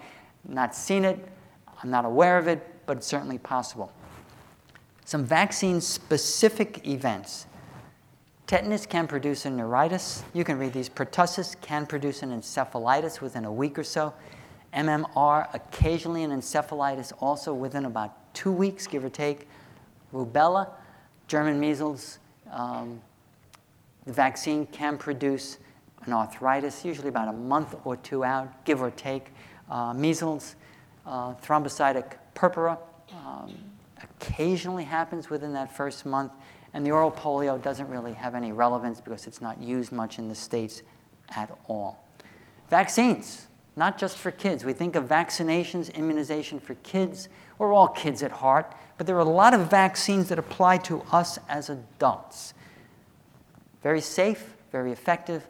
[0.49, 1.19] Not seen it.
[1.83, 3.93] I'm not aware of it, but it's certainly possible.
[5.05, 7.47] Some vaccine specific events
[8.47, 10.23] Tetanus can produce a neuritis.
[10.33, 10.89] You can read these.
[10.89, 14.15] Pertussis can produce an encephalitis within a week or so.
[14.73, 19.49] MMR, occasionally an encephalitis also within about two weeks, give or take.
[20.15, 20.69] Rubella,
[21.27, 22.19] German measles,
[22.53, 23.01] um,
[24.05, 25.59] the vaccine can produce
[26.05, 29.33] an arthritis, usually about a month or two out, give or take.
[29.69, 30.55] Uh, measles,
[31.05, 32.79] uh, thrombocytic purpura
[33.13, 33.53] um,
[34.01, 36.31] occasionally happens within that first month.
[36.75, 40.29] And the oral polio doesn't really have any relevance because it's not used much in
[40.29, 40.83] the States
[41.35, 42.05] at all.
[42.69, 43.47] Vaccines,
[43.77, 44.65] not just for kids.
[44.65, 47.29] We think of vaccinations, immunization for kids.
[47.59, 51.03] We're all kids at heart, but there are a lot of vaccines that apply to
[51.13, 52.55] us as adults.
[53.83, 55.47] Very safe, very effective,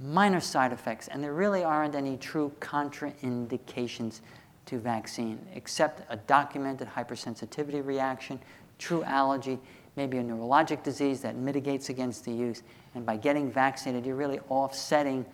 [0.00, 4.20] minor side effects, and there really aren't any true contraindications
[4.66, 8.38] to vaccine, except a documented hypersensitivity reaction,
[8.78, 9.58] true allergy,
[9.98, 12.62] maybe a neurologic disease that mitigates against the use.
[12.94, 15.26] And by getting vaccinated, you're really offsetting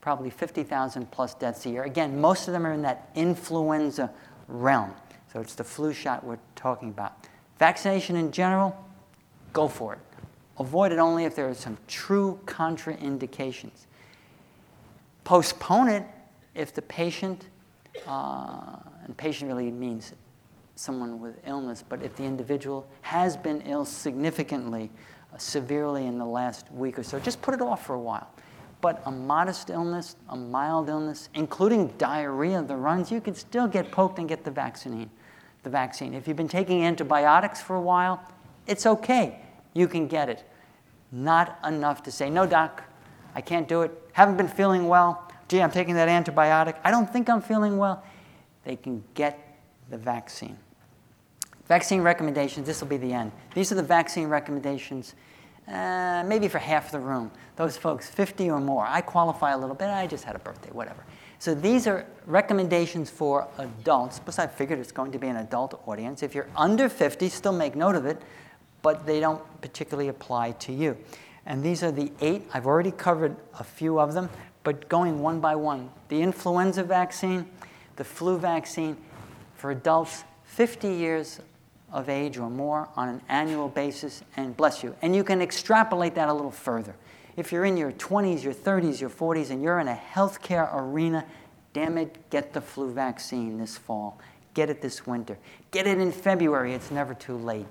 [0.00, 1.82] probably 50,000 plus deaths a year.
[1.82, 4.10] Again, most of them are in that influenza
[4.46, 4.94] realm.
[5.32, 7.14] So it's the flu shot we're talking about.
[7.58, 8.76] Vaccination in general,
[9.52, 9.98] go for it.
[10.58, 13.86] Avoid it only if there are some true contraindications.
[15.24, 16.06] Postpone it
[16.54, 17.48] if the patient,
[18.06, 20.12] uh, and patient really means
[20.82, 24.90] someone with illness, but if the individual has been ill significantly,
[25.32, 28.28] uh, severely in the last week or so, just put it off for a while.
[28.80, 33.92] But a modest illness, a mild illness, including diarrhea, the runs, you can still get
[33.92, 35.08] poked and get the vaccine.
[35.62, 36.14] The vaccine.
[36.14, 38.20] If you've been taking antibiotics for a while,
[38.66, 39.38] it's okay.
[39.74, 40.42] You can get it.
[41.12, 42.82] Not enough to say, no, doc,
[43.36, 43.92] I can't do it.
[44.14, 45.30] Haven't been feeling well.
[45.46, 46.74] Gee, I'm taking that antibiotic.
[46.82, 48.02] I don't think I'm feeling well.
[48.64, 49.38] They can get
[49.88, 50.56] the vaccine.
[51.72, 53.32] Vaccine recommendations, this will be the end.
[53.54, 55.14] These are the vaccine recommendations,
[55.66, 57.30] uh, maybe for half the room.
[57.56, 58.84] Those folks, 50 or more.
[58.86, 59.88] I qualify a little bit.
[59.88, 61.02] I just had a birthday, whatever.
[61.38, 65.82] So these are recommendations for adults, plus I figured it's going to be an adult
[65.86, 66.22] audience.
[66.22, 68.20] If you're under 50, still make note of it,
[68.82, 70.94] but they don't particularly apply to you.
[71.46, 72.46] And these are the eight.
[72.52, 74.28] I've already covered a few of them,
[74.62, 75.88] but going one by one.
[76.08, 77.46] The influenza vaccine,
[77.96, 78.98] the flu vaccine
[79.54, 81.40] for adults 50 years
[81.92, 84.96] of age or more on an annual basis, and bless you.
[85.02, 86.94] And you can extrapolate that a little further.
[87.36, 91.24] If you're in your 20s, your 30s, your 40s, and you're in a healthcare arena,
[91.72, 94.18] damn it, get the flu vaccine this fall.
[94.54, 95.38] Get it this winter.
[95.70, 96.74] Get it in February.
[96.74, 97.66] It's never too late.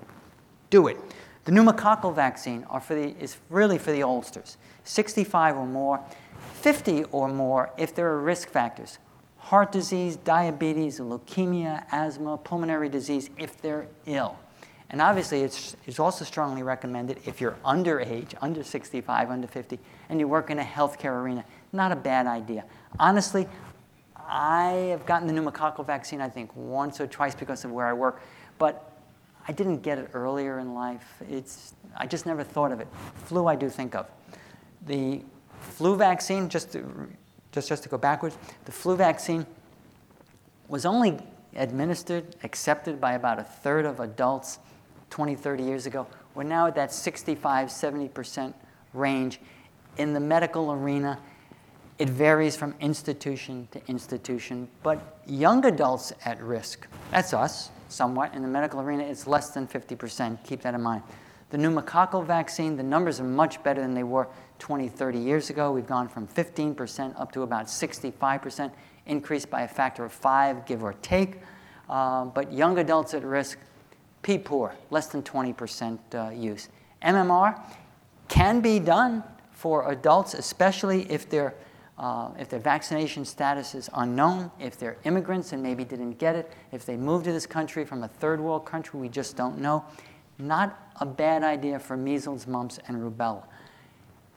[0.70, 0.96] Do it.
[1.44, 6.00] The pneumococcal vaccine the, is really for the oldsters, 65 or more,
[6.54, 8.98] 50 or more if there are risk factors
[9.42, 14.38] heart disease, diabetes, leukemia, asthma, pulmonary disease if they're ill.
[14.88, 20.20] And obviously, it's, it's also strongly recommended if you're underage, under 65, under 50, and
[20.20, 21.44] you work in a healthcare arena.
[21.72, 22.64] Not a bad idea.
[23.00, 23.48] Honestly,
[24.16, 27.94] I have gotten the pneumococcal vaccine, I think, once or twice because of where I
[27.94, 28.22] work,
[28.58, 28.92] but
[29.48, 31.20] I didn't get it earlier in life.
[31.28, 32.86] It's, I just never thought of it.
[33.24, 34.06] Flu, I do think of.
[34.86, 35.22] The
[35.58, 36.76] flu vaccine, just
[37.52, 39.46] just, just to go backwards, the flu vaccine
[40.68, 41.18] was only
[41.54, 44.58] administered, accepted by about a third of adults
[45.10, 46.06] 20, 30 years ago.
[46.34, 48.54] We're now at that 65, 70%
[48.94, 49.40] range.
[49.98, 51.18] In the medical arena,
[51.98, 58.34] it varies from institution to institution, but young adults at risk, that's us somewhat.
[58.34, 60.42] In the medical arena, it's less than 50%.
[60.44, 61.02] Keep that in mind.
[61.50, 64.26] The pneumococcal vaccine, the numbers are much better than they were
[64.62, 65.72] 20, 30 years ago.
[65.72, 68.70] We've gone from 15% up to about 65%,
[69.06, 71.40] increased by a factor of five, give or take.
[71.90, 73.58] Uh, but young adults at risk,
[74.22, 76.68] P poor, less than 20% uh, use.
[77.02, 77.60] MMR
[78.28, 81.56] can be done for adults, especially if their,
[81.98, 86.52] uh, if their vaccination status is unknown, if they're immigrants and maybe didn't get it,
[86.70, 89.84] if they moved to this country from a third world country, we just don't know.
[90.38, 93.42] Not a bad idea for measles, mumps, and rubella.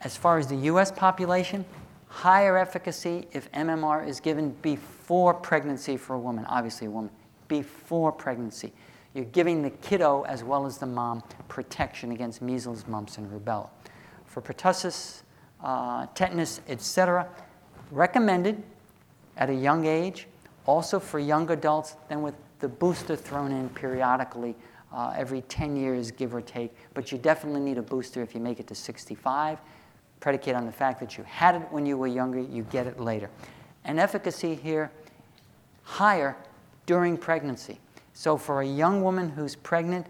[0.06, 1.64] As far as the US population,
[2.06, 7.10] higher efficacy if MMR is given before pregnancy for a woman, obviously a woman,
[7.48, 8.72] before pregnancy.
[9.14, 13.68] You're giving the kiddo as well as the mom protection against measles, mumps, and rubella.
[14.26, 15.22] For pertussis,
[15.60, 17.28] uh, tetanus, etc.,
[17.90, 18.62] recommended
[19.36, 20.28] at a young age,
[20.66, 24.54] also for young adults, then with the booster thrown in periodically
[24.92, 26.72] uh, every 10 years, give or take.
[26.94, 29.58] But you definitely need a booster if you make it to 65,
[30.20, 32.98] predicate on the fact that you had it when you were younger, you get it
[33.00, 33.30] later.
[33.84, 34.90] And efficacy here,
[35.82, 36.36] higher
[36.86, 37.78] during pregnancy.
[38.12, 40.06] So for a young woman who's pregnant,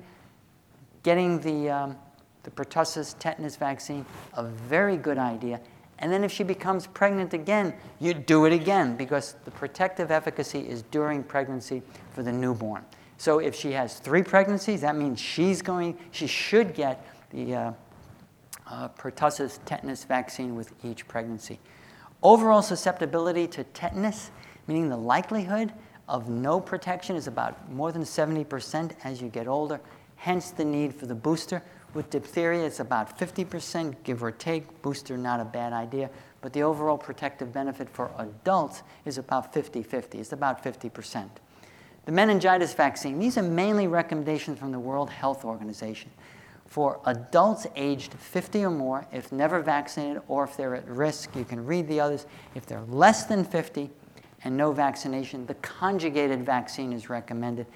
[1.03, 1.97] getting the, um,
[2.45, 5.61] the pertussis tetanus vaccine, a very good idea.
[5.99, 10.61] And then if she becomes pregnant again, you do it again because the protective efficacy
[10.61, 11.83] is during pregnancy
[12.13, 12.85] for the newborn.
[13.19, 17.73] So if she has three pregnancies, that means she's going, she should get the uh,
[18.69, 21.59] uh, pertussis tetanus vaccine with each pregnancy.
[22.23, 24.31] Overall susceptibility to tetanus,
[24.67, 25.73] meaning the likelihood
[26.09, 29.81] of no protection, is about more than 70% as you get older,
[30.17, 31.63] hence the need for the booster.
[31.95, 34.83] With diphtheria, it's about 50%, give or take.
[34.83, 36.11] Booster, not a bad idea.
[36.41, 40.19] But the overall protective benefit for adults is about 50 50.
[40.19, 41.29] It's about 50%.
[42.05, 46.11] The meningitis vaccine, these are mainly recommendations from the World Health Organization.
[46.67, 51.45] For adults aged 50 or more, if never vaccinated or if they're at risk, you
[51.45, 52.27] can read the others.
[52.55, 53.91] If they're less than 50
[54.45, 57.67] and no vaccination, the conjugated vaccine is recommended.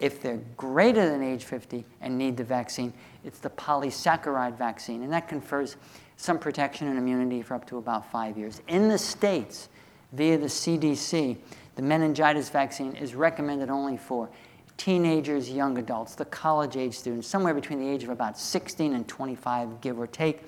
[0.00, 2.92] If they're greater than age 50 and need the vaccine,
[3.24, 5.76] it's the polysaccharide vaccine, and that confers
[6.16, 8.60] some protection and immunity for up to about five years.
[8.66, 9.68] In the States,
[10.12, 11.36] via the CDC,
[11.76, 14.28] the meningitis vaccine is recommended only for
[14.76, 19.06] teenagers, young adults, the college age students, somewhere between the age of about 16 and
[19.06, 20.40] 25, give or take.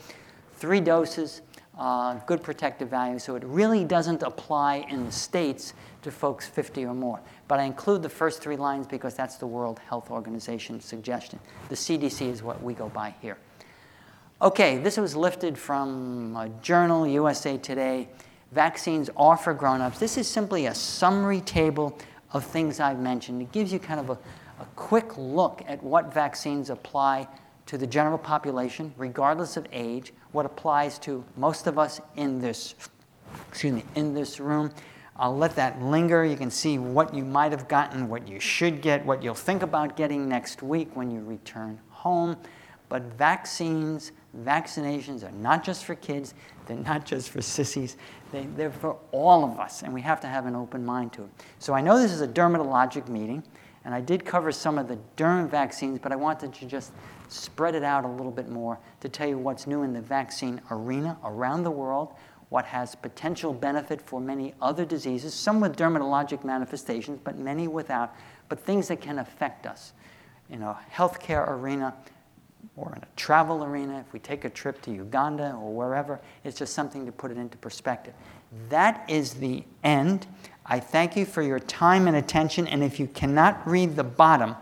[0.54, 1.42] Three doses,
[1.78, 6.84] uh, good protective value, so it really doesn't apply in the States to folks 50
[6.84, 7.20] or more.
[7.48, 11.38] But I include the first three lines because that's the World Health Organization suggestion.
[11.68, 13.36] The CDC is what we go by here.
[14.42, 18.08] Okay, this was lifted from a journal, USA Today
[18.54, 19.98] vaccines are for grown-ups.
[19.98, 21.98] This is simply a summary table
[22.34, 23.40] of things I've mentioned.
[23.40, 24.18] It gives you kind of a,
[24.60, 27.28] a quick look at what vaccines apply
[27.66, 32.74] to the general population, regardless of age, what applies to most of us in this,
[33.48, 34.70] excuse me, in this room.
[35.16, 36.24] I'll let that linger.
[36.24, 39.62] You can see what you might have gotten, what you should get, what you'll think
[39.62, 42.36] about getting next week when you return home.
[42.88, 44.12] But vaccines,
[44.42, 46.34] vaccinations are not just for kids,
[46.66, 47.96] they're not just for sissies,
[48.32, 51.24] they, they're for all of us, and we have to have an open mind to
[51.24, 51.30] it.
[51.58, 53.42] So I know this is a dermatologic meeting,
[53.84, 56.92] and I did cover some of the derm vaccines, but I wanted to just
[57.28, 60.60] spread it out a little bit more to tell you what's new in the vaccine
[60.70, 62.14] arena around the world,
[62.48, 68.14] what has potential benefit for many other diseases, some with dermatologic manifestations, but many without,
[68.48, 69.92] but things that can affect us
[70.50, 71.94] in a healthcare arena
[72.76, 76.58] or in a travel arena, if we take a trip to Uganda or wherever, it's
[76.58, 78.14] just something to put it into perspective.
[78.68, 80.26] That is the end.
[80.66, 84.56] I thank you for your time and attention, and if you cannot read the bottom,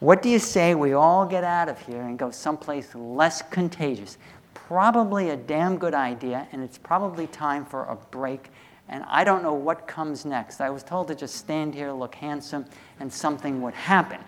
[0.00, 4.18] what do you say we all get out of here and go someplace less contagious?
[4.52, 8.50] Probably a damn good idea, and it's probably time for a break.
[8.88, 10.60] And I don't know what comes next.
[10.60, 12.66] I was told to just stand here, look handsome,
[13.00, 14.20] and something would happen.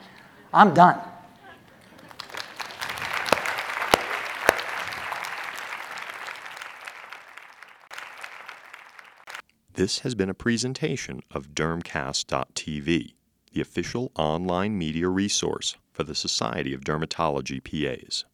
[0.52, 0.98] I'm done.
[9.78, 13.14] This has been a presentation of Dermcast.tv,
[13.52, 18.24] the official online media resource for the Society of Dermatology PAs.